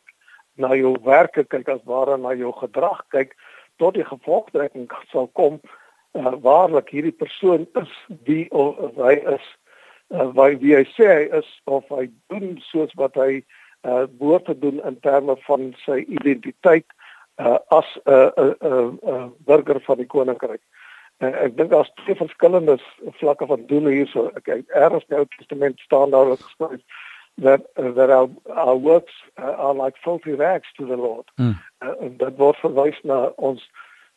na 0.60 0.74
jou 0.76 0.94
werke 1.04 1.44
kyk 1.44 1.68
as 1.72 1.84
ware 1.84 2.16
na 2.20 2.34
jou 2.36 2.52
gedrag 2.60 3.02
kyk 3.14 3.36
tot 3.80 3.96
die 3.96 4.06
gevolgtrekking 4.06 4.88
sal 5.12 5.28
kom 5.38 5.60
uh, 5.60 6.34
waarlik 6.44 6.92
hierdie 6.92 7.16
persoon 7.16 7.66
is 7.80 7.92
wie 8.28 8.46
of, 8.50 8.76
of 8.76 8.96
hy 9.00 9.16
is 9.36 9.46
uh, 10.14 10.28
wie 10.36 10.56
wie 10.64 10.76
hy 10.78 10.84
sê 10.96 11.08
hy 11.12 11.24
is 11.40 11.50
of 11.64 11.88
hy 11.92 12.08
doen 12.32 12.56
soos 12.70 12.92
wat 13.00 13.16
hy 13.20 13.40
uh, 13.40 14.04
behoort 14.18 14.48
te 14.50 14.58
doen 14.58 14.80
in 14.84 15.00
terme 15.04 15.36
van 15.48 15.72
sy 15.84 16.02
identiteit 16.06 16.88
uh, 17.40 17.58
as 17.72 17.88
'n 18.04 18.12
uh, 18.12 18.30
uh, 18.36 18.54
uh, 18.70 18.90
uh, 19.12 19.28
burger 19.48 19.80
van 19.88 20.00
die 20.00 20.08
koninkryk. 20.08 20.60
Uh, 20.60 20.85
ek 21.24 21.56
dink 21.56 21.70
daar's 21.70 21.90
twee 22.02 22.16
verskillende 22.16 22.76
vlakke 23.20 23.46
van 23.46 23.66
doen 23.66 23.86
hierso. 23.88 24.30
Ek 24.36 24.50
erns 24.68 25.06
nou 25.08 25.24
testament 25.36 25.80
staan 25.80 26.10
daar 26.10 26.36
geskryf 26.36 26.80
that 27.38 27.66
uh, 27.76 27.92
that 27.92 28.10
our 28.10 28.28
our 28.54 28.76
works 28.76 29.12
uh, 29.38 29.54
are 29.58 29.74
like 29.74 29.94
filthy 30.04 30.32
rags 30.32 30.68
to 30.76 30.86
the 30.86 30.96
Lord. 30.96 31.24
Mm. 31.38 31.58
Uh, 31.84 31.94
en 32.00 32.16
dit 32.16 32.36
word 32.36 32.56
verwys 32.64 32.98
na 33.04 33.26
ons 33.36 33.62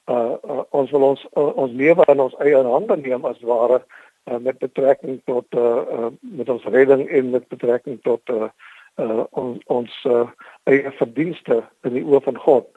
uh, 0.07 0.35
uh, 0.39 0.63
ons 0.71 0.91
wil 0.91 1.07
ons 1.11 1.25
uh, 1.35 1.51
ons 1.55 1.71
lewe 1.71 2.05
in 2.07 2.23
ons 2.23 2.37
eie 2.43 2.63
hande 2.63 2.97
neem 2.97 3.27
as 3.27 3.41
ware 3.43 3.81
uh, 3.81 4.37
met 4.37 4.59
betrekking 4.63 5.19
tot 5.27 5.59
uh, 5.59 5.83
uh, 5.97 6.11
met 6.21 6.49
ons 6.49 6.67
redding 6.71 7.07
en 7.07 7.31
met 7.35 7.47
betrekking 7.51 7.99
tot 8.07 8.35
uh, 8.35 8.49
uh, 9.03 9.23
on, 9.31 9.57
ons 9.67 9.99
uh, 10.07 10.27
eie 10.71 10.91
verdienste 11.01 11.61
in 11.87 11.97
die 11.99 12.05
oë 12.07 12.23
van 12.29 12.39
God. 12.47 12.71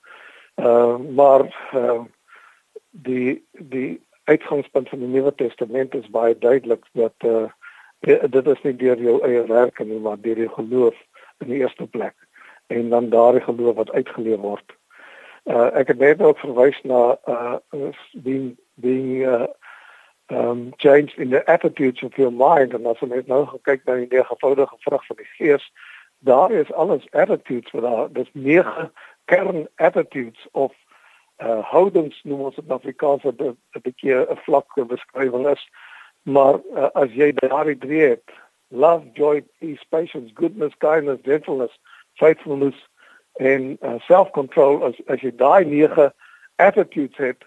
Uh, 0.58 0.98
maar 1.14 1.46
uh, 1.78 2.02
die 3.06 3.38
die 3.72 4.00
uitgangspunt 4.24 4.88
van 4.88 4.98
die 4.98 5.08
Nuwe 5.08 5.34
Testament 5.34 5.94
is 5.94 6.10
baie 6.10 6.38
duidelik 6.38 6.84
dat 6.92 7.14
uh, 7.26 7.48
dit 8.30 8.46
is 8.46 8.62
nie 8.62 8.76
deur 8.76 8.98
jou 8.98 9.20
eie 9.26 9.46
werke 9.46 9.84
nie 9.84 10.00
maar 10.00 10.20
deur 10.20 10.38
jou 10.38 10.48
geloof 10.48 10.94
in 11.38 11.48
die 11.48 11.62
eerste 11.62 11.86
plek 11.86 12.14
en 12.66 12.88
dan 12.90 13.10
daardie 13.10 13.42
geloof 13.42 13.74
wat 13.76 13.92
uitgeleef 13.92 14.40
word. 14.40 14.76
Uh, 15.44 15.68
ek 15.74 15.90
het 15.90 15.98
net 15.98 16.22
ook 16.22 16.38
verwys 16.38 16.78
na 16.82 17.16
uh 17.26 17.90
being 18.22 18.54
being 18.74 19.26
uh 19.26 19.46
um 20.30 20.70
changed 20.76 21.18
in 21.18 21.30
the 21.30 21.46
attitudes 21.46 22.02
of 22.02 22.16
your 22.16 22.32
mind 22.32 22.74
en 22.74 22.86
as 22.86 23.00
jy 23.02 23.08
net 23.10 23.26
nou 23.26 23.42
kyk 23.66 23.82
na 23.84 23.98
die 23.98 24.08
negevoudige 24.10 24.78
vrug 24.86 25.06
van 25.06 25.18
die 25.18 25.30
gees 25.34 25.66
daar 26.22 26.52
is 26.52 26.72
alles 26.72 27.10
attitudes 27.10 27.74
wat 27.74 27.82
daar 27.82 28.12
dis 28.12 28.30
nege 28.32 28.90
kern 29.24 29.66
attitudes 29.76 30.46
of 30.52 30.72
uh 31.42 31.60
houdings 31.72 32.20
noem 32.24 32.46
ons 32.48 32.56
dit 32.56 32.64
in 32.64 32.76
Afrikaans 32.76 33.22
wat 33.28 33.40
'n 33.42 33.56
bietjie 33.82 34.14
'n 34.14 34.38
vlakke 34.46 34.84
beskrywing 34.84 35.48
is 35.48 35.64
maar 36.22 36.60
uh, 36.76 36.90
as 36.94 37.10
jy 37.10 37.32
daardie 37.32 37.78
drie 37.78 38.02
het 38.02 38.30
love 38.68 39.04
joy 39.14 39.42
peace 39.58 39.84
patience 39.88 40.30
goodness 40.34 40.76
kindness 40.78 41.22
gentleness 41.22 41.78
faithfulness 42.14 42.88
en 43.32 43.76
uh, 43.80 43.98
self-control 44.06 44.84
as 44.84 45.00
as 45.06 45.20
jy 45.20 45.32
daai 45.36 45.64
nege 45.64 46.12
attitudes 46.56 47.16
het 47.16 47.44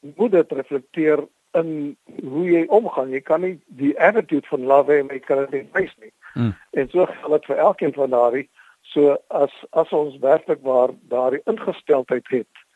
moet 0.00 0.32
dit 0.32 0.52
reflekteer 0.52 1.24
in 1.56 1.96
hoe 2.22 2.44
jy 2.44 2.64
omgaan. 2.68 3.10
Jy 3.10 3.20
kan 3.20 3.42
nie 3.42 3.56
die 3.80 3.94
attitude 4.00 4.46
van 4.50 4.66
love 4.68 4.92
hê 4.92 5.02
met 5.06 5.24
kan 5.26 5.46
dit 5.50 5.66
wys 5.72 5.94
nie. 5.98 6.12
Mm. 6.34 6.54
en 6.70 6.88
so 6.92 7.06
geld 7.06 7.32
dit 7.32 7.46
vir 7.50 7.56
elkeen 7.56 7.92
van 7.92 8.10
daardie. 8.10 8.48
So 8.92 9.16
as 9.28 9.52
as 9.70 9.92
ons 9.96 10.18
werklik 10.22 10.60
waar 10.62 10.92
daardie 11.10 11.40
ingesteldheid 11.50 12.28
het 12.28 12.67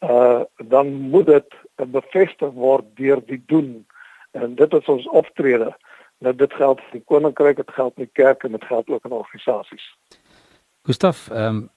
uh 0.00 0.42
dan 0.56 0.92
moet 0.92 1.26
dit 1.26 1.54
bevestig 1.74 2.52
word 2.52 2.84
deur 2.94 3.22
die 3.26 3.42
doen 3.46 3.86
en 4.30 4.54
dit 4.54 4.72
is 4.72 4.86
ons 4.86 5.08
optrede 5.08 5.72
nou 6.18 6.34
dit 6.34 6.52
geld 6.52 6.80
vir 6.80 7.00
die 7.00 7.04
koninkryk 7.04 7.56
dit 7.56 7.70
geld 7.70 7.94
vir 7.94 8.04
die 8.04 8.22
kerk 8.22 8.44
en 8.44 8.52
dit 8.52 8.64
geld 8.64 8.88
ook 8.88 9.04
in 9.04 9.18
organisasies 9.22 9.88
Gustaf 10.82 11.28
ehm 11.30 11.56
um 11.56 11.68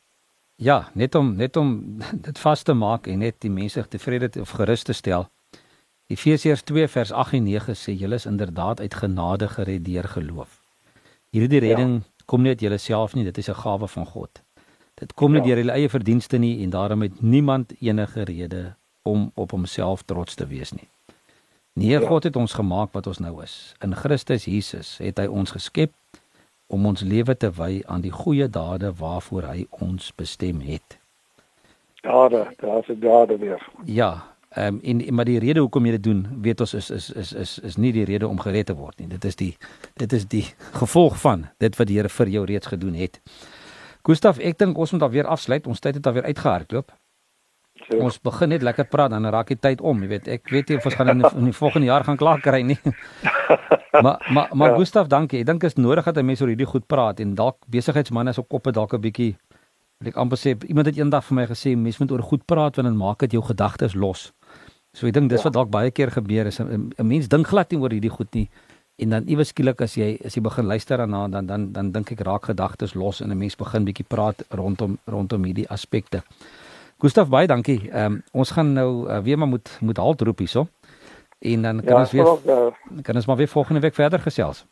Ja, 0.62 0.92
net 0.94 1.16
om 1.16 1.36
net 1.36 1.58
om 1.58 1.70
dit 2.28 2.40
vas 2.40 2.64
te 2.64 2.74
maak 2.78 3.08
en 3.10 3.24
net 3.26 3.40
die 3.42 3.50
mense 3.50 3.82
tevrede 3.90 4.30
te, 4.30 4.42
of 4.46 4.54
gerus 4.60 4.84
te 4.86 4.94
stel. 4.94 5.26
Efesiërs 6.12 6.62
2 6.70 6.88
vers 6.88 7.12
8 7.12 7.40
en 7.40 7.48
9 7.50 7.76
sê 7.80 7.96
julle 7.98 8.20
is 8.20 8.28
inderdaad 8.30 8.84
uit 8.84 8.94
genade 8.94 9.48
gered 9.50 9.86
deur 9.86 10.06
geloof. 10.12 10.60
Hierdie 11.34 11.64
redding 11.64 11.96
ja. 12.02 12.26
kom 12.30 12.44
nie 12.44 12.54
uit 12.54 12.62
julleself 12.62 13.16
nie, 13.16 13.24
dit 13.26 13.38
is 13.38 13.50
'n 13.50 13.58
gawe 13.64 13.88
van 13.88 14.06
God. 14.06 14.44
Dit 15.02 15.14
kom 15.18 15.34
nie 15.34 15.42
ja. 15.42 15.48
deur 15.50 15.64
julle 15.64 15.74
eie 15.74 15.90
verdienste 15.90 16.38
nie 16.38 16.60
en 16.64 16.70
daarom 16.70 17.02
het 17.02 17.22
niemand 17.22 17.74
enige 17.80 18.24
rede 18.30 18.64
om 19.02 19.32
op 19.34 19.52
homself 19.52 20.04
trots 20.06 20.38
te 20.38 20.46
wees 20.48 20.72
nie. 20.78 20.88
Nee, 21.74 21.90
ja. 21.90 22.08
God 22.08 22.28
het 22.28 22.36
ons 22.36 22.54
gemaak 22.54 22.92
wat 22.94 23.08
ons 23.08 23.18
nou 23.24 23.40
is. 23.44 23.74
In 23.82 23.96
Christus 23.96 24.46
Jesus 24.46 24.98
het 25.02 25.18
hy 25.18 25.26
ons 25.26 25.56
geskep 25.56 25.94
om 26.70 26.86
ons 26.86 27.02
lewe 27.02 27.34
te 27.38 27.50
wy 27.58 27.82
aan 27.88 28.04
die 28.06 28.14
goeie 28.14 28.46
dade 28.48 28.92
waarvoor 29.00 29.50
hy 29.50 29.66
ons 29.84 30.12
bestem 30.16 30.62
het. 30.62 31.00
Dade, 32.06 32.46
daar's 32.62 32.90
'n 32.90 33.00
dade 33.00 33.38
weer. 33.38 33.62
Ja, 33.86 34.24
ehm 34.50 34.76
um, 34.76 34.80
en 34.84 35.14
maar 35.16 35.26
die 35.26 35.40
rede 35.40 35.60
hoekom 35.60 35.86
jy 35.86 35.92
dit 35.92 36.04
doen, 36.04 36.28
weet 36.42 36.60
ons 36.60 36.74
is 36.74 36.90
is 36.90 37.10
is 37.10 37.34
is 37.34 37.60
is 37.60 37.76
nie 37.78 37.92
die 37.92 38.06
rede 38.06 38.28
om 38.28 38.40
gered 38.40 38.66
te 38.66 38.76
word 38.76 39.00
nie. 39.00 39.08
Dit 39.08 39.26
is 39.26 39.36
die 39.36 39.58
dit 39.94 40.14
is 40.14 40.28
die 40.28 40.46
gevolg 40.72 41.20
van 41.20 41.48
dit 41.58 41.76
wat 41.76 41.88
die 41.88 41.96
Here 41.98 42.10
vir 42.10 42.28
jou 42.28 42.46
reeds 42.46 42.68
gedoen 42.68 42.94
het. 42.94 43.22
Gustaf, 44.08 44.40
ek 44.40 44.58
dink 44.58 44.78
ons 44.78 44.92
moet 44.92 45.02
alweer 45.02 45.30
afsluit. 45.30 45.68
Ons 45.68 45.80
tyd 45.80 46.00
het 46.00 46.08
alweer 46.08 46.24
uitgehardloop. 46.32 46.92
sê. 47.86 48.00
Ons 48.02 48.20
begin 48.22 48.50
net 48.50 48.64
lekker 48.66 48.88
praat 48.90 49.12
dan 49.14 49.26
raak 49.34 49.48
die 49.48 49.60
tyd 49.60 49.82
om, 49.82 50.02
jy 50.04 50.10
weet. 50.16 50.28
Ek 50.28 50.50
weet 50.50 50.70
nie 50.70 50.78
of 50.78 50.86
ons 50.86 50.98
gaan 50.98 51.14
in 51.14 51.24
die, 51.24 51.32
in 51.38 51.50
die 51.50 51.56
volgende 51.56 51.88
jaar 51.88 52.06
gaan 52.08 52.18
klaar 52.18 52.42
kry 52.42 52.62
nie. 52.62 52.80
maar 54.06 54.22
maar 54.34 54.50
maar 54.54 54.74
ja. 54.74 54.78
Gustaf, 54.78 55.08
dankie. 55.12 55.42
Ek 55.42 55.50
dink 55.50 55.64
is 55.64 55.78
nodig 55.78 56.06
dat 56.06 56.24
mense 56.24 56.44
oor 56.44 56.54
hierdie 56.54 56.70
goed 56.70 56.88
praat 56.88 57.20
en 57.20 57.36
dalk 57.36 57.58
besigheidsmense 57.68 58.42
op 58.42 58.50
koppe 58.50 58.72
dalk 58.72 58.94
'n 58.94 59.02
bietjie 59.02 59.36
wil 60.02 60.10
ek 60.10 60.18
amper 60.18 60.38
sê 60.38 60.56
iemand 60.66 60.88
het 60.88 60.98
eendag 60.98 61.24
vir 61.24 61.36
my 61.36 61.46
gesê 61.46 61.76
mense 61.78 62.02
moet 62.02 62.12
oor 62.12 62.24
goed 62.26 62.46
praat 62.46 62.76
want 62.76 62.88
dan 62.88 62.98
maak 62.98 63.20
dit 63.20 63.38
jou 63.38 63.44
gedagtes 63.44 63.94
los. 63.94 64.32
So 64.94 65.08
ek 65.08 65.14
dink 65.14 65.30
dis 65.30 65.40
ja. 65.42 65.50
wat 65.50 65.54
dalk 65.54 65.70
baie 65.72 65.92
keer 65.92 66.12
gebeur 66.12 66.48
is 66.48 66.60
'n 66.60 66.92
mens 66.98 67.28
dink 67.28 67.48
glad 67.48 67.72
nie 67.72 67.80
oor 67.80 67.92
hierdie 67.92 68.10
goed 68.18 68.34
nie 68.34 68.50
en 68.96 69.10
dan 69.10 69.28
iewes 69.28 69.48
skielik 69.54 69.82
as 69.82 69.96
jy 69.98 70.18
as 70.26 70.36
jy 70.36 70.42
begin 70.42 70.66
luister 70.66 70.98
daarna 70.98 71.28
dan 71.28 71.46
dan 71.46 71.72
dan 71.72 71.92
dink 71.92 72.12
ek 72.12 72.26
raak 72.28 72.46
gedagtes 72.46 72.94
los 72.96 73.22
en 73.22 73.32
'n 73.32 73.38
mens 73.38 73.56
begin 73.56 73.86
bietjie 73.86 74.06
praat 74.08 74.44
rondom 74.50 74.98
rondom 75.06 75.44
hierdie 75.44 75.70
aspekte. 75.70 76.22
Gustaf 77.02 77.30
baie 77.30 77.48
dankie. 77.48 77.90
Ehm 77.92 78.06
um, 78.06 78.24
ons 78.32 78.52
gaan 78.52 78.74
nou 78.74 79.10
uh, 79.10 79.20
weer 79.20 79.38
maar 79.38 79.48
moet 79.48 79.78
moet 79.82 79.98
halt 79.98 80.22
roep 80.22 80.38
hierso. 80.38 80.68
En 81.40 81.62
dan 81.62 81.82
kan 81.82 81.94
ja, 81.94 82.00
ons 82.00 82.12
weer 82.12 82.28
ook, 82.28 82.46
uh, 82.46 83.02
kan 83.02 83.16
ons 83.16 83.26
maar 83.26 83.36
weer 83.36 83.48
volgende 83.48 83.82
week 83.82 83.94
verder 83.94 84.20
gesels. 84.20 84.66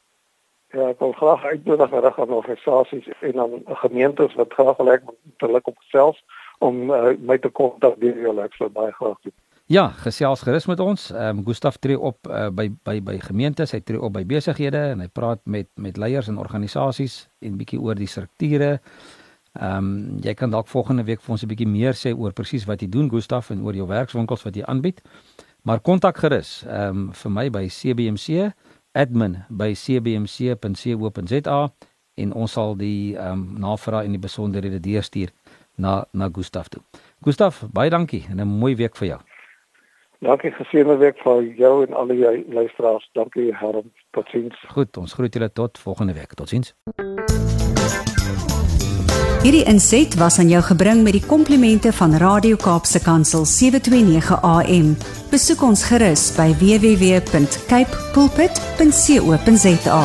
Ja, 0.70 0.88
ek 0.88 1.00
wil 1.00 1.12
graag 1.12 1.44
uitnodig 1.44 1.92
na 1.92 2.00
regte 2.00 2.26
organisasies 2.30 3.08
en 3.20 3.32
dan 3.32 3.62
gemeentes 3.66 4.36
wat 4.38 4.54
graag 4.54 4.78
wil 4.78 4.92
ek 4.94 5.06
met 5.06 5.46
hulle 5.46 5.62
kom 5.62 5.74
gesels 5.78 6.20
om 6.60 6.92
uh, 6.92 7.16
my 7.18 7.38
te 7.38 7.50
kontak 7.50 7.98
deur 7.98 8.20
julle 8.22 8.46
ek 8.46 8.54
sou 8.54 8.70
baie 8.70 8.92
graag 8.92 9.18
doen. 9.26 9.34
Ja, 9.70 9.92
gesels 10.02 10.42
gerus 10.42 10.66
met 10.66 10.80
ons. 10.82 11.12
Ehm 11.14 11.38
um, 11.38 11.44
Gustaf 11.46 11.78
tree 11.78 12.00
op 12.00 12.28
uh, 12.28 12.50
by 12.50 12.72
by 12.84 13.02
by 13.06 13.20
gemeentes, 13.22 13.72
hy 13.72 13.80
tree 13.86 14.02
op 14.02 14.14
by 14.16 14.24
besighede 14.26 14.78
en 14.96 15.00
hy 15.04 15.08
praat 15.14 15.40
met 15.46 15.68
met 15.78 15.98
leiers 16.02 16.28
en 16.32 16.38
organisasies 16.42 17.30
en 17.46 17.58
bietjie 17.60 17.78
oor 17.78 17.94
die 17.96 18.08
strukture. 18.10 18.80
Ehm 19.54 19.78
um, 19.78 20.18
jy 20.26 20.34
kan 20.34 20.50
dalk 20.50 20.68
volgende 20.74 21.06
week 21.06 21.22
vir 21.22 21.32
ons 21.38 21.46
'n 21.46 21.50
bietjie 21.54 21.70
meer 21.70 21.94
sê 21.94 22.18
oor 22.18 22.34
presies 22.34 22.66
wat 22.66 22.82
jy 22.82 22.90
doen 22.90 23.10
Gustaf 23.14 23.52
en 23.52 23.62
oor 23.62 23.76
jou 23.76 23.88
werkswinkels 23.88 24.44
wat 24.44 24.56
jy 24.56 24.64
aanbied. 24.66 25.02
Maar 25.62 25.80
kontak 25.80 26.18
gerus 26.18 26.64
ehm 26.66 26.90
um, 26.90 27.14
vir 27.14 27.32
my 27.32 27.50
by 27.50 27.68
CBMC 27.70 28.54
admin@cbmc.co.za 28.94 31.72
en 32.16 32.34
ons 32.34 32.52
sal 32.52 32.78
die 32.78 33.18
ehm 33.18 33.32
um, 33.32 33.60
navraag 33.60 34.04
en 34.06 34.12
die 34.12 34.20
besonderhede 34.28 34.80
deurstuur 34.80 35.30
na 35.78 36.06
na 36.12 36.30
Gustaf 36.34 36.68
toe. 36.70 36.82
Gustaf, 37.22 37.64
baie 37.72 37.90
dankie 37.90 38.26
en 38.30 38.42
'n 38.42 38.48
mooi 38.48 38.76
week 38.76 38.96
vir 38.96 39.08
jou. 39.08 39.20
Dankie 40.20 40.52
geseënde 40.52 40.98
week 41.00 41.22
vir 41.24 41.46
jou 41.56 41.86
en 41.86 41.94
al 41.96 42.08
die 42.12 42.44
luisteraars. 42.52 43.10
Dankie 43.16 43.56
Herm. 43.56 43.92
Totsiens. 44.12 44.56
Goed, 44.68 44.98
ons 44.98 45.14
groet 45.16 45.34
julle 45.34 45.52
tot 45.52 45.80
volgende 45.80 46.14
week. 46.14 46.34
Totsiens. 46.36 46.76
Hierdie 49.40 49.64
inset 49.72 50.18
was 50.20 50.40
aan 50.40 50.52
jou 50.52 50.60
gebring 50.68 51.04
met 51.06 51.16
die 51.16 51.24
komplimente 51.24 51.94
van 51.96 52.18
Radio 52.20 52.60
Kaapse 52.60 53.00
Kansel 53.00 53.46
729 53.48 54.42
AM. 54.44 54.98
Besoek 55.32 55.64
ons 55.64 55.88
gerus 55.88 56.36
by 56.36 56.52
www.cape 56.60 58.04
pulpit.co.za. 58.12 60.02